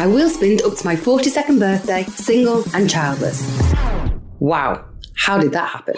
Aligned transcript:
I 0.00 0.06
will 0.06 0.30
spend 0.30 0.62
up 0.62 0.76
to 0.76 0.86
my 0.86 0.94
42nd 0.94 1.58
birthday 1.58 2.04
single 2.04 2.62
and 2.72 2.88
childless. 2.88 3.42
Wow, 4.38 4.84
how 5.16 5.38
did 5.38 5.50
that 5.50 5.68
happen? 5.68 5.96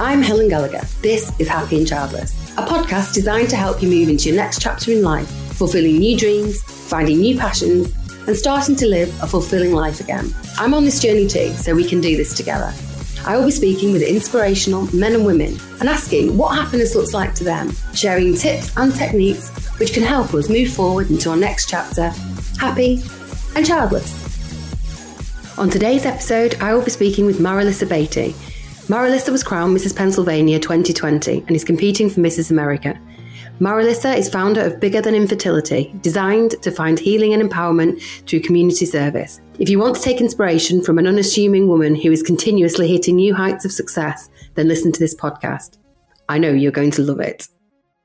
I'm 0.00 0.22
Helen 0.22 0.48
Gallagher. 0.48 0.82
This 1.00 1.32
is 1.40 1.48
Happy 1.48 1.78
and 1.78 1.88
Childless, 1.88 2.52
a 2.52 2.64
podcast 2.64 3.14
designed 3.14 3.50
to 3.50 3.56
help 3.56 3.82
you 3.82 3.88
move 3.88 4.08
into 4.08 4.28
your 4.28 4.36
next 4.36 4.60
chapter 4.60 4.92
in 4.92 5.02
life, 5.02 5.28
fulfilling 5.56 5.98
new 5.98 6.16
dreams, 6.16 6.62
finding 6.62 7.18
new 7.18 7.36
passions, 7.36 7.92
and 8.28 8.36
starting 8.36 8.76
to 8.76 8.86
live 8.86 9.08
a 9.20 9.26
fulfilling 9.26 9.72
life 9.72 9.98
again. 9.98 10.32
I'm 10.56 10.72
on 10.72 10.84
this 10.84 11.02
journey 11.02 11.26
too, 11.26 11.50
so 11.54 11.74
we 11.74 11.84
can 11.84 12.00
do 12.00 12.16
this 12.16 12.32
together. 12.32 12.72
I 13.26 13.36
will 13.36 13.46
be 13.46 13.50
speaking 13.50 13.92
with 13.92 14.02
inspirational 14.02 14.86
men 14.94 15.14
and 15.14 15.26
women 15.26 15.58
and 15.80 15.88
asking 15.88 16.36
what 16.36 16.54
happiness 16.54 16.94
looks 16.94 17.12
like 17.12 17.34
to 17.34 17.44
them, 17.44 17.72
sharing 17.92 18.36
tips 18.36 18.72
and 18.76 18.94
techniques 18.94 19.50
which 19.80 19.92
can 19.92 20.04
help 20.04 20.32
us 20.34 20.48
move 20.48 20.72
forward 20.72 21.10
into 21.10 21.28
our 21.28 21.36
next 21.36 21.68
chapter, 21.68 22.12
happy 22.62 23.02
and 23.56 23.66
childless. 23.66 24.08
On 25.58 25.68
today's 25.68 26.06
episode, 26.06 26.54
I 26.60 26.72
will 26.72 26.84
be 26.84 26.92
speaking 26.92 27.26
with 27.26 27.40
Marilisa 27.40 27.88
Beatty. 27.88 28.34
Marilisa 28.86 29.32
was 29.32 29.42
crowned 29.42 29.76
Mrs. 29.76 29.96
Pennsylvania 29.96 30.60
2020 30.60 31.40
and 31.48 31.56
is 31.56 31.64
competing 31.64 32.08
for 32.08 32.20
Mrs. 32.20 32.52
America. 32.52 32.96
Marilisa 33.58 34.16
is 34.16 34.28
founder 34.28 34.60
of 34.60 34.78
Bigger 34.78 35.00
Than 35.00 35.16
Infertility, 35.16 35.92
designed 36.02 36.52
to 36.62 36.70
find 36.70 37.00
healing 37.00 37.34
and 37.34 37.42
empowerment 37.42 38.00
through 38.28 38.40
community 38.42 38.86
service. 38.86 39.40
If 39.58 39.68
you 39.68 39.80
want 39.80 39.96
to 39.96 40.02
take 40.02 40.20
inspiration 40.20 40.84
from 40.84 40.98
an 40.98 41.08
unassuming 41.08 41.66
woman 41.66 41.96
who 41.96 42.12
is 42.12 42.22
continuously 42.22 42.86
hitting 42.86 43.16
new 43.16 43.34
heights 43.34 43.64
of 43.64 43.72
success, 43.72 44.30
then 44.54 44.68
listen 44.68 44.92
to 44.92 45.00
this 45.00 45.16
podcast. 45.16 45.78
I 46.28 46.38
know 46.38 46.52
you're 46.52 46.70
going 46.70 46.92
to 46.92 47.02
love 47.02 47.18
it. 47.18 47.48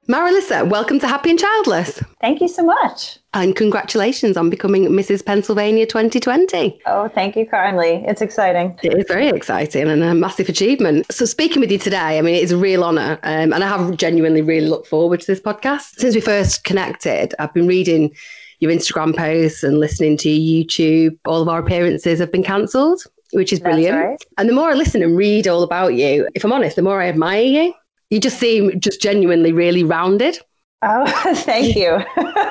Marilisa, 0.09 0.67
welcome 0.67 0.99
to 1.01 1.07
Happy 1.07 1.29
and 1.29 1.37
Childless. 1.37 2.01
Thank 2.21 2.41
you 2.41 2.47
so 2.47 2.63
much. 2.63 3.19
And 3.37 3.55
congratulations 3.55 4.35
on 4.35 4.49
becoming 4.49 4.85
Mrs. 4.85 5.23
Pennsylvania 5.23 5.85
2020. 5.85 6.81
Oh, 6.87 7.07
thank 7.07 7.35
you 7.35 7.45
kindly. 7.45 8.03
It's 8.07 8.19
exciting. 8.19 8.75
It 8.81 8.97
is 8.97 9.05
very 9.07 9.27
exciting 9.27 9.87
and 9.87 10.01
a 10.01 10.15
massive 10.15 10.49
achievement. 10.49 11.05
So, 11.11 11.23
speaking 11.25 11.59
with 11.59 11.71
you 11.71 11.77
today, 11.77 12.17
I 12.17 12.21
mean, 12.23 12.33
it's 12.33 12.51
a 12.51 12.57
real 12.57 12.83
honour. 12.83 13.19
Um, 13.21 13.53
and 13.53 13.63
I 13.63 13.67
have 13.67 13.95
genuinely 13.95 14.41
really 14.41 14.65
looked 14.65 14.87
forward 14.87 15.21
to 15.21 15.27
this 15.27 15.39
podcast. 15.39 15.99
Since 15.99 16.15
we 16.15 16.21
first 16.21 16.63
connected, 16.63 17.35
I've 17.37 17.53
been 17.53 17.67
reading 17.67 18.11
your 18.59 18.71
Instagram 18.71 19.15
posts 19.15 19.61
and 19.61 19.79
listening 19.79 20.17
to 20.17 20.29
your 20.31 20.65
YouTube. 20.65 21.19
All 21.27 21.43
of 21.43 21.47
our 21.47 21.59
appearances 21.59 22.17
have 22.17 22.31
been 22.31 22.43
cancelled, 22.43 23.03
which 23.33 23.53
is 23.53 23.59
brilliant. 23.59 23.97
Right. 23.97 24.25
And 24.39 24.49
the 24.49 24.53
more 24.53 24.71
I 24.71 24.73
listen 24.73 25.03
and 25.03 25.15
read 25.15 25.47
all 25.47 25.61
about 25.61 25.93
you, 25.93 26.27
if 26.33 26.43
I'm 26.43 26.53
honest, 26.53 26.75
the 26.75 26.81
more 26.81 27.03
I 27.03 27.07
admire 27.07 27.43
you. 27.43 27.73
You 28.09 28.19
just 28.19 28.39
seem 28.39 28.79
just 28.79 28.99
genuinely 28.99 29.51
really 29.51 29.83
rounded. 29.83 30.39
Oh, 30.81 31.05
thank 31.35 31.75
you. 31.75 31.99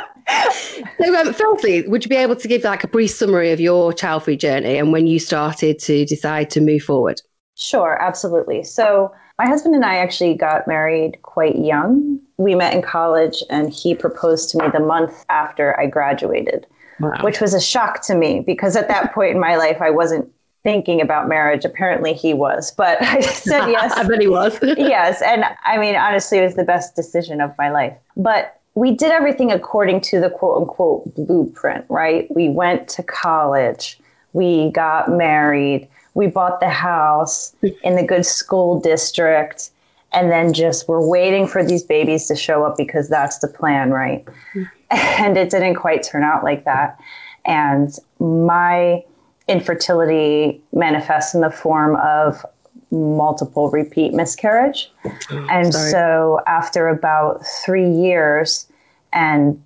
so, 0.99 1.15
um, 1.17 1.33
firstly, 1.33 1.87
would 1.89 2.05
you 2.05 2.09
be 2.09 2.17
able 2.17 2.37
to 2.37 2.49
give 2.49 2.65
like 2.65 2.85
a 2.85 2.89
brief 2.89 3.11
summary 3.11 3.53
of 3.53 3.61
your 3.61 3.93
child 3.93 4.25
free 4.25 4.37
journey 4.37 4.77
and 4.79 4.93
when 4.93 5.07
you 5.07 5.19
started 5.19 5.79
to 5.81 6.05
decide 6.05 6.51
to 6.51 6.61
move 6.61 6.83
forward? 6.83 7.21
Sure, 7.55 7.97
absolutely. 8.01 8.65
So, 8.65 9.13
my 9.39 9.47
husband 9.47 9.75
and 9.75 9.85
I 9.85 9.97
actually 9.97 10.35
got 10.35 10.67
married 10.67 11.21
quite 11.23 11.57
young. 11.57 12.19
We 12.39 12.55
met 12.55 12.73
in 12.75 12.83
college, 12.83 13.43
and 13.51 13.71
he 13.71 13.95
proposed 13.95 14.51
to 14.51 14.59
me 14.59 14.65
the 14.73 14.81
month 14.81 15.25
after 15.29 15.79
I 15.79 15.87
graduated, 15.87 16.67
Wow. 17.01 17.19
which 17.23 17.41
was 17.41 17.53
a 17.55 17.61
shock 17.61 18.03
to 18.07 18.15
me 18.15 18.41
because 18.41 18.77
at 18.77 18.89
that 18.89 19.13
point 19.15 19.33
in 19.35 19.41
my 19.41 19.57
life, 19.57 19.81
I 19.83 19.91
wasn't 19.91 20.31
thinking 20.65 21.01
about 21.01 21.29
marriage. 21.29 21.65
Apparently, 21.65 22.13
he 22.15 22.33
was, 22.35 22.73
but 22.73 23.01
I 23.03 23.21
said 23.21 23.67
yes. 23.71 23.93
I 23.93 24.07
bet 24.09 24.21
he 24.21 24.27
was. 24.29 24.59
yes. 24.63 25.23
And 25.23 25.45
I 25.65 25.79
mean, 25.79 25.97
honestly, 25.97 26.39
it 26.39 26.43
was 26.43 26.55
the 26.55 26.65
best 26.65 26.97
decision 26.97 27.41
of 27.41 27.53
my 27.59 27.71
life. 27.71 27.97
But 28.17 28.56
we 28.77 28.93
did 28.93 29.11
everything 29.11 29.51
according 29.51 30.03
to 30.03 30.21
the 30.21 30.29
quote 30.29 30.61
unquote 30.61 31.15
blueprint, 31.15 31.85
right? 31.89 32.29
We 32.31 32.51
went 32.51 32.89
to 32.91 33.03
college, 33.03 33.99
we 34.35 34.71
got 34.71 35.11
married, 35.11 35.89
we 36.13 36.27
bought 36.27 36.61
the 36.61 36.69
house 36.69 37.57
in 37.83 37.97
the 37.97 38.05
good 38.05 38.27
school 38.27 38.79
district, 38.79 39.71
and 40.13 40.31
then 40.31 40.53
just 40.53 40.89
we're 40.89 41.07
waiting 41.07 41.47
for 41.47 41.65
these 41.65 41.83
babies 41.83 42.27
to 42.27 42.37
show 42.37 42.65
up 42.65 42.77
because 42.77 43.09
that's 43.09 43.39
the 43.39 43.49
plan, 43.49 43.91
right? 43.91 44.25
And 44.89 45.37
it 45.37 45.51
didn't 45.51 45.75
quite 45.75 46.05
turn 46.05 46.23
out 46.23 46.45
like 46.45 46.65
that. 46.65 46.97
And 47.45 47.93
my 48.21 49.03
infertility 49.49 50.63
manifests 50.73 51.35
in 51.35 51.41
the 51.41 51.51
form 51.51 51.97
of 51.97 52.47
multiple 52.91 53.71
repeat 53.71 54.13
miscarriage. 54.13 54.91
and 55.31 55.73
sorry. 55.73 55.91
so 55.91 56.41
after 56.47 56.89
about 56.89 57.45
three 57.65 57.91
years 57.91 58.67
and 59.13 59.63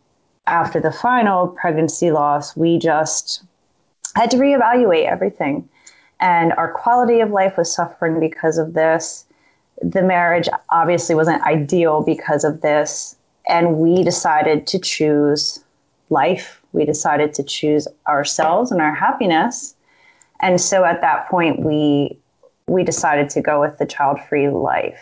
after 0.46 0.80
the 0.80 0.92
final 0.92 1.48
pregnancy 1.48 2.10
loss, 2.10 2.56
we 2.56 2.78
just 2.78 3.44
had 4.16 4.30
to 4.30 4.36
reevaluate 4.36 5.06
everything. 5.06 5.68
And 6.18 6.52
our 6.54 6.72
quality 6.72 7.20
of 7.20 7.30
life 7.30 7.56
was 7.56 7.74
suffering 7.74 8.20
because 8.20 8.58
of 8.58 8.74
this. 8.74 9.24
The 9.80 10.02
marriage 10.02 10.48
obviously 10.70 11.14
wasn't 11.14 11.42
ideal 11.42 12.02
because 12.02 12.44
of 12.44 12.60
this. 12.60 13.16
And 13.48 13.78
we 13.78 14.02
decided 14.02 14.66
to 14.68 14.78
choose 14.78 15.64
life. 16.10 16.60
We 16.72 16.84
decided 16.84 17.32
to 17.34 17.42
choose 17.42 17.88
ourselves 18.06 18.70
and 18.70 18.82
our 18.82 18.94
happiness. 18.94 19.74
And 20.42 20.60
so 20.60 20.84
at 20.84 21.00
that 21.00 21.28
point, 21.28 21.60
we 21.60 22.18
we 22.70 22.84
decided 22.84 23.28
to 23.30 23.40
go 23.40 23.60
with 23.60 23.78
the 23.78 23.84
child-free 23.84 24.48
life, 24.48 25.00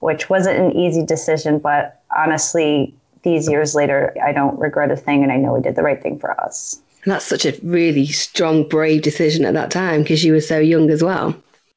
which 0.00 0.28
wasn't 0.28 0.58
an 0.58 0.72
easy 0.76 1.04
decision, 1.04 1.60
but 1.60 2.02
honestly, 2.16 2.92
these 3.22 3.48
years 3.48 3.74
later, 3.76 4.16
I 4.24 4.32
don't 4.32 4.58
regret 4.58 4.90
a 4.90 4.96
thing, 4.96 5.22
and 5.22 5.30
I 5.30 5.36
know 5.36 5.54
we 5.54 5.60
did 5.60 5.76
the 5.76 5.82
right 5.82 6.02
thing 6.02 6.18
for 6.18 6.38
us. 6.40 6.80
And 7.04 7.12
that's 7.12 7.24
such 7.24 7.46
a 7.46 7.56
really 7.62 8.06
strong, 8.06 8.68
brave 8.68 9.02
decision 9.02 9.44
at 9.44 9.54
that 9.54 9.70
time 9.70 10.02
because 10.02 10.24
you 10.24 10.32
were 10.32 10.40
so 10.40 10.58
young 10.58 10.90
as 10.90 11.02
well. 11.02 11.36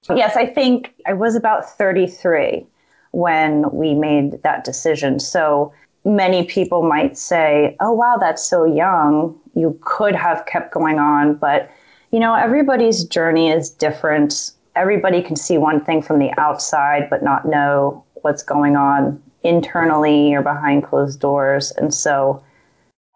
Yes, 0.09 0.35
I 0.35 0.47
think 0.47 0.93
I 1.05 1.13
was 1.13 1.35
about 1.35 1.69
33 1.77 2.65
when 3.11 3.69
we 3.71 3.93
made 3.93 4.41
that 4.41 4.63
decision. 4.63 5.19
So 5.19 5.71
many 6.03 6.43
people 6.45 6.81
might 6.81 7.15
say, 7.15 7.77
oh, 7.79 7.91
wow, 7.91 8.17
that's 8.19 8.43
so 8.43 8.65
young. 8.65 9.39
You 9.53 9.77
could 9.81 10.15
have 10.15 10.47
kept 10.47 10.73
going 10.73 10.97
on. 10.97 11.35
But, 11.35 11.69
you 12.09 12.19
know, 12.19 12.33
everybody's 12.33 13.03
journey 13.03 13.51
is 13.51 13.69
different. 13.69 14.51
Everybody 14.75 15.21
can 15.21 15.35
see 15.35 15.57
one 15.57 15.83
thing 15.83 16.01
from 16.01 16.19
the 16.19 16.31
outside, 16.37 17.09
but 17.09 17.23
not 17.23 17.45
know 17.45 18.03
what's 18.21 18.43
going 18.43 18.75
on 18.75 19.21
internally 19.43 20.33
or 20.33 20.41
behind 20.41 20.83
closed 20.83 21.19
doors. 21.19 21.71
And 21.71 21.93
so 21.93 22.43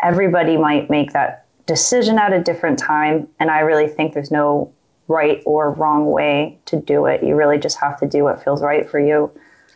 everybody 0.02 0.58
might 0.58 0.90
make 0.90 1.14
that 1.14 1.46
decision 1.66 2.18
at 2.18 2.34
a 2.34 2.42
different 2.42 2.80
time. 2.80 3.28
And 3.40 3.50
I 3.50 3.60
really 3.60 3.88
think 3.88 4.14
there's 4.14 4.32
no 4.32 4.72
right 5.08 5.42
or 5.46 5.72
wrong 5.72 6.12
way 6.12 6.60
to 6.66 6.78
do 6.80 7.06
it. 7.06 7.24
You 7.24 7.36
really 7.36 7.60
just 7.60 7.80
have 7.80 8.00
to 8.00 8.08
do 8.08 8.24
what 8.24 8.44
feels 8.44 8.62
right 8.62 8.90
for 8.90 9.00
you. 9.00 9.32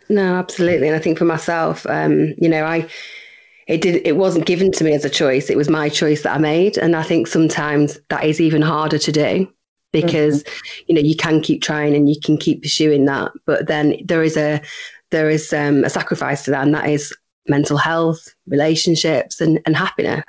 No, 0.09 0.35
absolutely. 0.35 0.88
And 0.88 0.95
I 0.95 1.00
think 1.00 1.18
for 1.18 1.25
myself, 1.25 1.85
um, 1.88 2.34
you 2.38 2.50
know, 2.50 2.66
I 2.66 2.88
it 3.68 3.81
did 3.81 4.01
it 4.07 4.18
wasn't 4.18 4.47
given 4.47 4.72
to 4.72 4.84
me 4.84 4.94
as 4.94 5.06
a 5.06 5.09
choice. 5.09 5.51
It 5.51 5.57
was 5.57 5.69
my 5.69 5.89
choice 5.89 6.23
that 6.23 6.35
I 6.35 6.39
made. 6.39 6.78
And 6.78 6.95
I 6.95 7.03
think 7.03 7.28
sometimes 7.28 8.00
that 8.09 8.23
is 8.23 8.41
even 8.41 8.63
harder 8.63 8.97
to 8.97 9.12
do 9.12 9.47
because, 9.91 10.44
you 10.88 10.95
know, 10.95 11.01
you 11.01 11.16
can 11.16 11.41
keep 11.41 11.61
trying 11.61 11.95
and 11.95 12.09
you 12.09 12.16
can 12.23 12.38
keep 12.38 12.61
pursuing 12.61 13.05
that. 13.05 13.31
But 13.45 13.67
then 13.67 13.95
there 14.05 14.23
is 14.23 14.38
a 14.38 14.61
there 15.11 15.29
is 15.29 15.51
um, 15.53 15.83
a 15.83 15.89
sacrifice 15.89 16.44
to 16.45 16.51
that, 16.51 16.63
and 16.63 16.73
that 16.75 16.88
is 16.89 17.16
mental 17.47 17.77
health, 17.77 18.27
relationships 18.47 19.41
and, 19.41 19.59
and 19.66 19.75
happiness. 19.75 20.23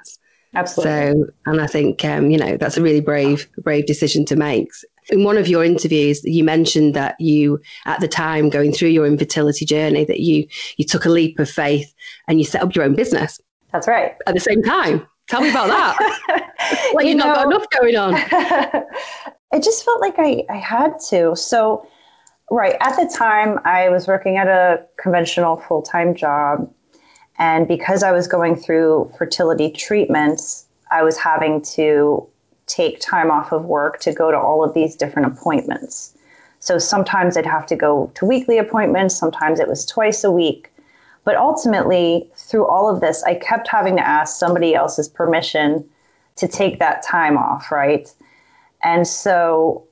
Absolutely. 0.55 1.23
So, 1.23 1.31
and 1.47 1.61
I 1.61 1.67
think 1.67 2.05
um, 2.05 2.31
you 2.31 2.39
know 2.39 2.57
that's 2.57 2.77
a 2.77 2.83
really 2.83 3.01
brave, 3.01 3.49
brave 3.63 3.87
decision 3.87 4.25
to 4.27 4.37
make. 4.37 4.69
In 5.11 5.25
one 5.25 5.37
of 5.37 5.49
your 5.49 5.65
interviews, 5.65 6.23
you 6.25 6.45
mentioned 6.45 6.95
that 6.95 7.17
you, 7.21 7.61
at 7.85 8.01
the 8.01 8.09
time 8.09 8.49
going 8.49 8.73
through 8.73 8.89
your 8.91 9.07
infertility 9.07 9.65
journey, 9.65 10.05
that 10.05 10.21
you 10.21 10.47
you 10.77 10.85
took 10.85 11.05
a 11.05 11.09
leap 11.09 11.39
of 11.39 11.49
faith 11.51 11.93
and 12.27 12.39
you 12.39 12.45
set 12.45 12.63
up 12.63 12.75
your 12.75 12.85
own 12.85 12.95
business 12.95 13.41
That's 13.73 13.87
right. 13.87 14.15
at 14.27 14.35
the 14.35 14.41
same 14.41 14.63
time. 14.63 15.07
Tell 15.29 15.41
me 15.43 15.51
about 15.51 15.69
that. 15.69 16.91
like 16.95 17.05
You 17.05 17.11
you've 17.11 17.19
not 17.19 17.37
got 17.37 17.49
know- 17.49 17.57
enough 17.57 17.67
going 17.79 17.97
on. 17.97 18.85
it 19.53 19.63
just 19.63 19.85
felt 19.85 20.01
like 20.01 20.15
I, 20.19 20.45
I 20.49 20.57
had 20.57 20.99
to. 21.11 21.35
So, 21.37 21.87
right, 22.51 22.77
at 22.81 22.97
the 22.97 23.13
time, 23.13 23.59
I 23.65 23.89
was 23.89 24.07
working 24.07 24.37
at 24.37 24.49
a 24.49 24.85
conventional 25.01 25.57
full 25.57 25.83
time 25.83 26.15
job. 26.15 26.73
And 27.39 27.67
because 27.67 28.03
I 28.03 28.13
was 28.13 28.27
going 28.29 28.55
through 28.55 29.13
fertility 29.17 29.71
treatments, 29.71 30.67
I 30.91 31.03
was 31.03 31.17
having 31.17 31.63
to 31.63 32.27
take 32.67 33.01
time 33.01 33.31
off 33.31 33.53
of 33.53 33.65
work 33.65 33.99
to 34.01 34.13
go 34.13 34.31
to 34.31 34.39
all 34.39 34.63
of 34.63 34.75
these 34.75 34.95
different 34.95 35.33
appointments. 35.33 36.17
So 36.61 36.79
sometimes 36.79 37.37
I'd 37.37 37.47
have 37.47 37.67
to 37.67 37.77
go 37.77 38.13
to 38.15 38.27
weekly 38.27 38.59
appointments, 38.59 39.17
sometimes 39.17 39.59
it 39.59 39.69
was 39.69 39.87
twice 39.87 40.23
a 40.23 40.31
week. 40.31 40.71
But 41.25 41.37
ultimately, 41.37 42.31
through 42.37 42.67
all 42.67 42.89
of 42.89 43.01
this, 43.01 43.23
I 43.25 43.35
kept 43.35 43.69
having 43.69 43.97
to 43.97 44.07
ask 44.07 44.37
somebody 44.37 44.75
else's 44.75 45.09
permission 45.09 45.89
to 46.37 46.47
take 46.47 46.79
that 46.79 47.03
time 47.03 47.37
off, 47.37 47.73
right? 47.73 48.13
And 48.83 49.07
so 49.07 49.87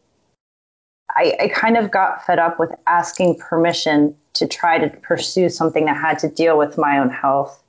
I, 1.16 1.36
I 1.40 1.48
kind 1.48 1.76
of 1.76 1.90
got 1.90 2.24
fed 2.24 2.38
up 2.38 2.58
with 2.58 2.70
asking 2.86 3.38
permission 3.38 4.14
to 4.34 4.46
try 4.46 4.78
to 4.78 4.88
pursue 4.98 5.48
something 5.48 5.86
that 5.86 5.96
had 5.96 6.18
to 6.20 6.28
deal 6.28 6.56
with 6.56 6.78
my 6.78 6.98
own 6.98 7.10
health. 7.10 7.62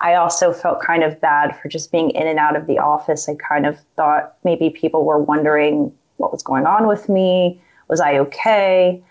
I 0.00 0.14
also 0.14 0.52
felt 0.52 0.80
kind 0.80 1.02
of 1.02 1.20
bad 1.20 1.56
for 1.58 1.68
just 1.68 1.92
being 1.92 2.10
in 2.10 2.26
and 2.26 2.38
out 2.38 2.56
of 2.56 2.66
the 2.66 2.78
office. 2.78 3.28
I 3.28 3.34
kind 3.34 3.66
of 3.66 3.78
thought 3.96 4.34
maybe 4.44 4.70
people 4.70 5.04
were 5.04 5.18
wondering 5.18 5.92
what 6.16 6.32
was 6.32 6.42
going 6.42 6.66
on 6.66 6.86
with 6.86 7.08
me. 7.08 7.60
Was 7.88 8.00
I 8.00 8.18
okay? 8.18 9.02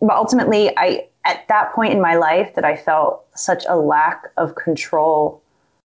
But 0.00 0.16
ultimately, 0.16 0.76
I 0.76 1.06
at 1.24 1.46
that 1.48 1.72
point 1.72 1.92
in 1.92 2.00
my 2.00 2.16
life 2.16 2.54
that 2.54 2.64
I 2.64 2.76
felt 2.76 3.24
such 3.34 3.64
a 3.68 3.76
lack 3.76 4.24
of 4.36 4.54
control 4.54 5.42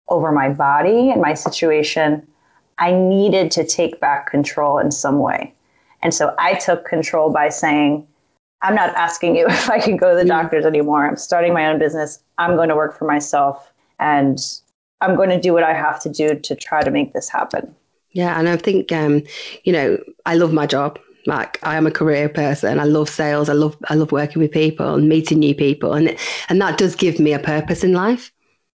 over 0.08 0.30
my 0.32 0.50
body 0.50 1.10
and 1.10 1.22
my 1.22 1.32
situation, 1.32 2.26
I 2.78 2.92
needed 2.92 3.50
to 3.52 3.64
take 3.64 4.00
back 4.00 4.30
control 4.30 4.78
in 4.78 4.90
some 4.90 5.18
way. 5.18 5.54
And 6.02 6.12
so 6.12 6.34
I 6.38 6.54
took 6.54 6.84
control 6.84 7.30
by 7.32 7.48
saying, 7.48 8.06
I'm 8.62 8.74
not 8.74 8.94
asking 8.94 9.36
you 9.36 9.46
if 9.48 9.70
I 9.70 9.78
can 9.78 9.96
go 9.96 10.10
to 10.10 10.22
the 10.22 10.28
doctors 10.28 10.64
anymore. 10.64 11.06
I'm 11.06 11.16
starting 11.16 11.52
my 11.52 11.66
own 11.66 11.78
business. 11.78 12.22
I'm 12.38 12.56
going 12.56 12.68
to 12.68 12.76
work 12.76 12.98
for 12.98 13.06
myself 13.06 13.72
and 13.98 14.38
I'm 15.00 15.16
going 15.16 15.30
to 15.30 15.40
do 15.40 15.52
what 15.52 15.62
I 15.62 15.74
have 15.74 16.00
to 16.02 16.08
do 16.08 16.34
to 16.34 16.56
try 16.56 16.82
to 16.82 16.90
make 16.90 17.12
this 17.12 17.28
happen. 17.28 17.74
Yeah, 18.12 18.38
and 18.38 18.48
I 18.48 18.56
think 18.56 18.90
um, 18.92 19.22
you 19.64 19.72
know, 19.72 19.98
I 20.24 20.36
love 20.36 20.52
my 20.52 20.66
job. 20.66 20.98
Like 21.26 21.58
I 21.62 21.76
am 21.76 21.86
a 21.86 21.90
career 21.90 22.28
person. 22.28 22.78
I 22.78 22.84
love 22.84 23.08
sales. 23.08 23.48
I 23.48 23.54
love 23.54 23.76
I 23.88 23.94
love 23.94 24.12
working 24.12 24.40
with 24.40 24.52
people 24.52 24.94
and 24.94 25.08
meeting 25.08 25.40
new 25.40 25.54
people, 25.54 25.92
and 25.94 26.16
and 26.48 26.60
that 26.60 26.78
does 26.78 26.94
give 26.94 27.18
me 27.18 27.32
a 27.32 27.38
purpose 27.38 27.82
in 27.82 27.92
life. 27.92 28.30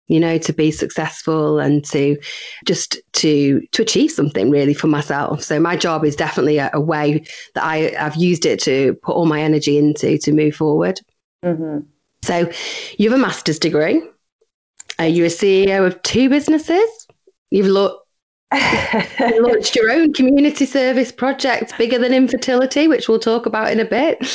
You 0.08 0.20
know, 0.20 0.38
to 0.38 0.52
be 0.52 0.70
successful 0.70 1.58
and 1.58 1.84
to 1.86 2.18
just 2.66 2.98
to 3.14 3.60
to 3.72 3.82
achieve 3.82 4.10
something 4.10 4.50
really 4.50 4.74
for 4.74 4.86
myself. 4.86 5.42
So 5.42 5.60
my 5.60 5.76
job 5.76 6.04
is 6.04 6.16
definitely 6.16 6.58
a, 6.58 6.70
a 6.72 6.80
way 6.80 7.24
that 7.54 7.64
I 7.64 7.94
I've 7.98 8.16
used 8.16 8.46
it 8.46 8.60
to 8.60 8.94
put 9.02 9.14
all 9.14 9.26
my 9.26 9.40
energy 9.40 9.78
into 9.78 10.18
to 10.18 10.32
move 10.32 10.56
forward. 10.56 11.00
Mm-hmm. 11.44 11.80
So 12.24 12.50
you 12.96 13.10
have 13.10 13.18
a 13.18 13.22
master's 13.22 13.58
degree. 13.58 14.02
Uh, 14.98 15.04
you're 15.04 15.26
a 15.26 15.30
CEO 15.30 15.86
of 15.86 16.02
two 16.02 16.28
businesses. 16.28 17.06
You've 17.50 17.66
lo- 17.66 17.98
you 18.54 19.42
launched 19.46 19.76
your 19.76 19.90
own 19.90 20.12
community 20.12 20.64
service 20.64 21.12
project 21.12 21.76
bigger 21.76 21.98
than 21.98 22.14
infertility, 22.14 22.88
which 22.88 23.08
we'll 23.08 23.18
talk 23.18 23.44
about 23.44 23.70
in 23.70 23.78
a 23.78 23.84
bit. 23.84 24.26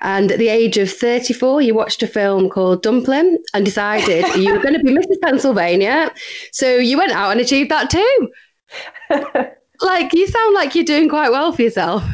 And 0.00 0.32
at 0.32 0.38
the 0.38 0.48
age 0.48 0.78
of 0.78 0.90
34, 0.90 1.62
you 1.62 1.74
watched 1.74 2.02
a 2.02 2.06
film 2.06 2.48
called 2.48 2.82
Dumplin' 2.82 3.38
and 3.52 3.64
decided 3.64 4.24
you 4.36 4.52
were 4.52 4.62
going 4.62 4.74
to 4.74 4.82
be 4.82 4.94
Mrs. 4.94 5.20
Pennsylvania. 5.22 6.10
So 6.52 6.76
you 6.76 6.96
went 6.96 7.12
out 7.12 7.30
and 7.30 7.40
achieved 7.40 7.70
that 7.70 7.90
too. 7.90 8.30
like, 9.82 10.14
you 10.14 10.26
sound 10.26 10.54
like 10.54 10.74
you're 10.74 10.84
doing 10.84 11.08
quite 11.08 11.30
well 11.30 11.52
for 11.52 11.62
yourself. 11.62 12.04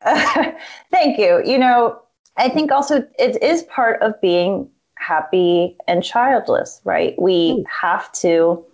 Uh, 0.00 0.52
thank 0.90 1.18
you. 1.18 1.42
You 1.44 1.58
know, 1.58 2.00
I 2.36 2.48
think 2.48 2.72
also 2.72 3.06
it 3.18 3.42
is 3.42 3.62
part 3.64 4.00
of 4.00 4.18
being 4.22 4.70
happy 4.96 5.76
and 5.86 6.02
childless, 6.02 6.80
right? 6.84 7.14
We 7.20 7.58
mm. 7.58 7.64
have 7.82 8.10
to 8.12 8.64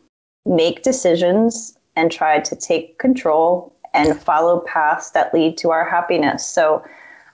make 0.46 0.82
decisions 0.82 1.76
and 1.96 2.10
try 2.10 2.40
to 2.40 2.56
take 2.56 2.98
control 2.98 3.74
and 3.92 4.18
follow 4.20 4.60
paths 4.60 5.10
that 5.10 5.34
lead 5.34 5.58
to 5.58 5.70
our 5.70 5.88
happiness. 5.88 6.46
So 6.46 6.84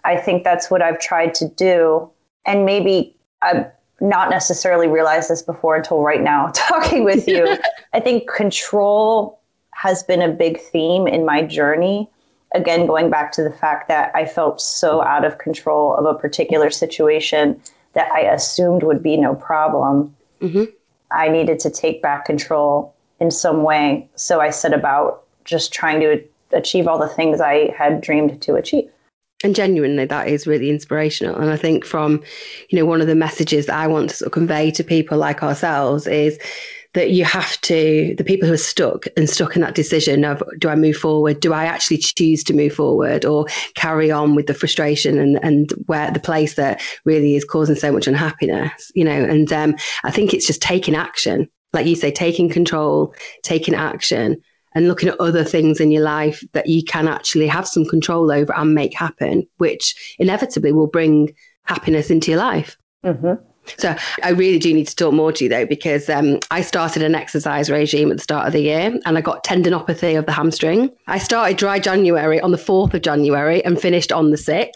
I 0.05 0.17
think 0.17 0.45
that's 0.45 0.71
what 0.71 0.83
I've 0.83 0.99
tried 0.99 1.35
to 1.35 1.49
do. 1.49 2.11
And 2.47 2.65
maybe 2.65 3.15
I've 3.43 3.67
not 4.01 4.31
necessarily 4.31 4.89
realized 4.89 5.29
this 5.29 5.43
before 5.43 5.77
until 5.77 6.03
right 6.03 6.23
now, 6.23 6.51
talking 6.55 7.05
with 7.05 7.27
you. 7.29 7.57
I 7.93 8.01
think 8.01 8.31
control 8.31 9.41
has 9.73 10.03
been 10.03 10.23
a 10.23 10.29
big 10.29 10.61
theme 10.61 11.07
in 11.07 11.25
my 11.25 11.43
journey. 11.43 12.11
Again, 12.55 12.87
going 12.87 13.11
back 13.11 13.33
to 13.33 13.43
the 13.43 13.51
fact 13.51 13.89
that 13.89 14.11
I 14.15 14.25
felt 14.25 14.61
so 14.61 15.03
out 15.03 15.25
of 15.25 15.39
control 15.39 15.95
of 15.97 16.07
a 16.07 16.19
particular 16.19 16.71
situation 16.71 17.61
that 17.93 18.11
I 18.13 18.21
assumed 18.21 18.83
would 18.83 19.03
be 19.03 19.17
no 19.17 19.35
problem. 19.35 20.15
Mm-hmm. 20.41 20.65
I 21.11 21.29
needed 21.29 21.59
to 21.61 21.71
take 21.71 22.03
back 22.03 22.25
control 22.25 22.95
in 23.21 23.31
some 23.31 23.63
way. 23.63 24.09
So 24.15 24.41
I 24.41 24.51
set 24.51 24.73
about 24.73 25.25
just 25.45 25.73
trying 25.73 26.01
to 26.01 26.23
achieve 26.53 26.87
all 26.87 26.99
the 26.99 27.09
things 27.09 27.41
I 27.41 27.75
had 27.77 28.01
dreamed 28.01 28.43
to 28.43 28.55
achieve. 28.55 28.91
And 29.45 29.55
genuinely, 29.55 30.07
that 30.07 30.29
is 30.29 30.47
really 30.47 30.71
inspirational. 30.71 31.37
And 31.37 31.51
I 31.51 31.57
think 31.57 31.85
from, 31.85 32.23
you 32.71 32.79
know, 32.79 32.87
one 32.87 33.03
of 33.03 33.07
the 33.07 33.15
messages 33.15 33.67
that 33.67 33.77
I 33.77 33.87
want 33.87 34.11
to 34.11 34.17
sort 34.17 34.27
of 34.27 34.33
convey 34.33 34.71
to 34.73 34.83
people 34.83 35.19
like 35.19 35.43
ourselves 35.43 36.07
is 36.07 36.39
that 36.95 37.11
you 37.11 37.27
have 37.27 37.61
to 37.61 38.15
the 38.17 38.25
people 38.25 38.49
who 38.49 38.55
are 38.55 38.57
stuck 38.57 39.05
and 39.19 39.29
stuck 39.29 39.55
in 39.55 39.61
that 39.61 39.75
decision 39.75 40.25
of 40.25 40.43
do 40.59 40.71
I 40.71 40.75
move 40.75 40.97
forward? 40.97 41.41
Do 41.41 41.53
I 41.53 41.67
actually 41.67 41.99
choose 41.99 42.43
to 42.45 42.55
move 42.55 42.73
forward 42.73 43.27
or 43.27 43.45
carry 43.75 44.11
on 44.11 44.35
with 44.35 44.47
the 44.47 44.55
frustration 44.55 45.19
and, 45.19 45.39
and 45.45 45.71
where 45.85 46.11
the 46.11 46.19
place 46.19 46.55
that 46.55 46.81
really 47.05 47.37
is 47.37 47.45
causing 47.45 47.77
so 47.77 47.93
much 47.93 48.07
unhappiness, 48.07 48.91
you 48.95 49.05
know, 49.05 49.11
and 49.11 49.53
um, 49.53 49.77
I 50.05 50.11
think 50.11 50.33
it's 50.33 50.47
just 50.47 50.63
taking 50.63 50.95
action. 50.95 51.51
Like 51.77 51.87
you 51.87 51.95
say, 51.95 52.11
taking 52.11 52.49
control, 52.49 53.15
taking 53.43 53.75
action 53.75 54.43
and 54.75 54.89
looking 54.89 55.11
at 55.11 55.21
other 55.21 55.45
things 55.45 55.79
in 55.79 55.91
your 55.91 56.03
life 56.03 56.43
that 56.53 56.69
you 56.69 56.83
can 56.83 57.07
actually 57.07 57.47
have 57.47 57.69
some 57.69 57.85
control 57.85 58.33
over 58.33 58.55
and 58.57 58.75
make 58.75 58.95
happen, 58.95 59.47
which 59.59 60.17
inevitably 60.19 60.73
will 60.73 60.87
bring 60.87 61.35
happiness 61.65 62.11
into 62.11 62.31
your 62.31 62.41
life. 62.41 62.79
Mm-hmm. 63.05 63.35
So 63.79 63.95
I 64.23 64.31
really 64.31 64.59
do 64.59 64.73
need 64.73 64.87
to 64.89 64.97
talk 64.97 65.13
more 65.13 65.33
to 65.33 65.45
you 65.45 65.51
though, 65.51 65.67
because 65.67 66.09
um, 66.09 66.41
I 66.51 66.63
started 66.63 67.03
an 67.03 67.15
exercise 67.15 67.71
regime 67.71 68.11
at 68.11 68.17
the 68.17 68.23
start 68.23 68.47
of 68.47 68.53
the 68.55 68.61
year 68.61 68.99
and 69.05 69.19
I 69.19 69.21
got 69.21 69.45
tendinopathy 69.45 70.19
of 70.19 70.25
the 70.25 70.33
hamstring. 70.33 70.91
I 71.07 71.19
started 71.19 71.59
dry 71.59 71.79
January 71.79 72.41
on 72.41 72.53
the 72.53 72.59
4th 72.59 72.95
of 72.95 73.03
January 73.03 73.65
and 73.65 73.79
finished 73.79 74.13
on 74.13 74.31
the 74.31 74.37
6th. 74.39 74.71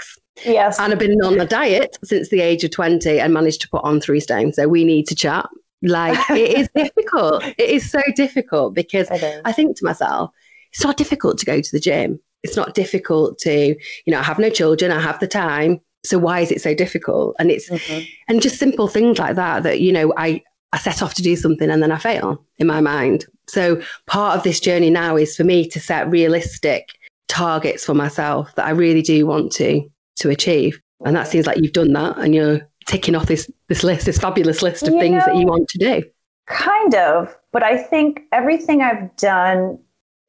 Yes. 0.44 0.78
And 0.78 0.92
I've 0.92 0.98
been 0.98 1.20
on 1.24 1.40
a 1.40 1.46
diet 1.46 1.96
since 2.04 2.28
the 2.28 2.40
age 2.40 2.64
of 2.64 2.70
20 2.70 3.20
and 3.20 3.32
managed 3.32 3.60
to 3.62 3.68
put 3.68 3.84
on 3.84 4.00
three 4.00 4.20
stones. 4.20 4.56
So 4.56 4.68
we 4.68 4.84
need 4.84 5.06
to 5.08 5.14
chat. 5.14 5.48
Like 5.82 6.18
it 6.30 6.58
is 6.58 6.68
difficult. 6.74 7.44
It 7.44 7.70
is 7.70 7.90
so 7.90 8.00
difficult 8.14 8.74
because 8.74 9.08
I 9.10 9.52
think 9.52 9.76
to 9.78 9.84
myself, 9.84 10.30
it's 10.72 10.84
not 10.84 10.96
difficult 10.96 11.38
to 11.38 11.46
go 11.46 11.60
to 11.60 11.72
the 11.72 11.80
gym. 11.80 12.20
It's 12.42 12.56
not 12.56 12.74
difficult 12.74 13.38
to, 13.40 13.68
you 13.68 14.10
know, 14.10 14.18
I 14.18 14.22
have 14.22 14.38
no 14.38 14.50
children, 14.50 14.92
I 14.92 15.00
have 15.00 15.20
the 15.20 15.28
time 15.28 15.80
so 16.04 16.18
why 16.18 16.40
is 16.40 16.50
it 16.50 16.62
so 16.62 16.74
difficult 16.74 17.36
and 17.38 17.50
it's 17.50 17.68
mm-hmm. 17.68 18.04
and 18.28 18.42
just 18.42 18.58
simple 18.58 18.88
things 18.88 19.18
like 19.18 19.36
that 19.36 19.62
that 19.62 19.80
you 19.80 19.92
know 19.92 20.12
i 20.16 20.42
i 20.72 20.78
set 20.78 21.02
off 21.02 21.14
to 21.14 21.22
do 21.22 21.36
something 21.36 21.70
and 21.70 21.82
then 21.82 21.92
i 21.92 21.98
fail 21.98 22.44
in 22.58 22.66
my 22.66 22.80
mind 22.80 23.26
so 23.48 23.80
part 24.06 24.36
of 24.36 24.42
this 24.42 24.60
journey 24.60 24.90
now 24.90 25.16
is 25.16 25.36
for 25.36 25.44
me 25.44 25.66
to 25.68 25.80
set 25.80 26.10
realistic 26.10 26.88
targets 27.28 27.84
for 27.84 27.94
myself 27.94 28.54
that 28.54 28.66
i 28.66 28.70
really 28.70 29.02
do 29.02 29.26
want 29.26 29.52
to 29.52 29.82
to 30.16 30.30
achieve 30.30 30.80
and 31.04 31.16
that 31.16 31.28
seems 31.28 31.46
like 31.46 31.58
you've 31.58 31.72
done 31.72 31.92
that 31.92 32.16
and 32.18 32.34
you're 32.34 32.60
ticking 32.90 33.14
off 33.14 33.26
this 33.26 33.50
this 33.68 33.84
list 33.84 34.06
this 34.06 34.18
fabulous 34.18 34.62
list 34.62 34.82
of 34.82 34.94
you 34.94 35.00
things 35.00 35.18
know, 35.20 35.26
that 35.26 35.36
you 35.36 35.46
want 35.46 35.68
to 35.68 35.78
do 35.78 36.02
kind 36.46 36.94
of 36.94 37.36
but 37.52 37.62
i 37.62 37.76
think 37.76 38.22
everything 38.32 38.82
i've 38.82 39.14
done 39.16 39.78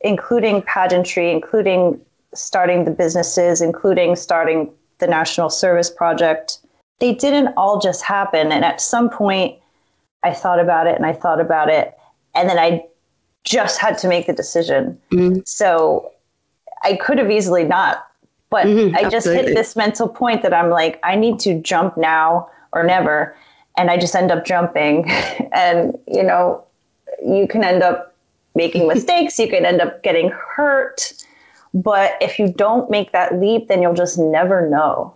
including 0.01 0.62
pageantry 0.62 1.32
including 1.32 2.00
starting 2.34 2.86
the 2.86 2.91
businesses 2.91 3.62
including 3.62 4.15
starting 4.15 4.72
the 5.01 5.08
National 5.08 5.50
Service 5.50 5.89
Project, 5.89 6.60
they 7.00 7.13
didn't 7.13 7.50
all 7.58 7.82
just 7.82 8.01
happen. 8.03 8.53
And 8.53 8.63
at 8.63 8.80
some 8.80 9.10
point, 9.10 9.60
I 10.24 10.34
thought 10.34 10.60
about 10.60 10.88
it 10.88 10.96
and 10.96 11.06
I 11.06 11.12
thought 11.12 11.41
about 11.41 11.70
it. 11.70 11.94
And 12.34 12.48
then 12.48 12.58
I 12.58 12.86
just 13.44 13.82
had 13.82 13.98
to 13.98 14.08
make 14.08 14.27
the 14.27 14.34
decision. 14.34 14.98
Mm-hmm. 15.12 15.39
So 15.46 16.13
I 16.84 16.96
could 16.96 17.18
have 17.18 17.30
easily 17.30 17.65
not, 17.65 18.08
but 18.51 18.67
mm-hmm, 18.67 18.96
I 18.96 19.10
just 19.10 19.25
hit 19.25 19.46
this 19.55 19.75
mental 19.77 20.10
point 20.10 20.43
that 20.43 20.53
I'm 20.53 20.70
like, 20.70 21.00
I 21.03 21.15
need 21.15 21.39
to 21.39 21.60
jump 21.62 21.98
now 21.98 22.50
or 22.74 22.84
never. 22.84 23.36
And 23.77 23.89
I 23.89 23.98
just 23.98 24.13
end 24.13 24.29
up 24.29 24.46
jumping. 24.46 25.10
and, 25.53 25.98
you 26.05 26.22
know, 26.22 26.63
you 27.25 27.48
can 27.48 27.63
end 27.63 27.81
up 27.81 28.13
making 28.53 28.88
mistakes, 28.89 29.39
you 29.39 29.48
can 29.48 29.65
end 29.65 29.81
up 29.81 30.03
getting 30.03 30.31
hurt. 30.31 31.13
But 31.74 32.17
if 32.20 32.38
you 32.38 32.51
don't 32.51 32.91
make 32.91 33.13
that 33.13 33.39
leap, 33.39 33.70
then 33.70 33.81
you'll 33.81 33.93
just 33.93 34.20
never 34.20 34.70
know. 34.70 35.15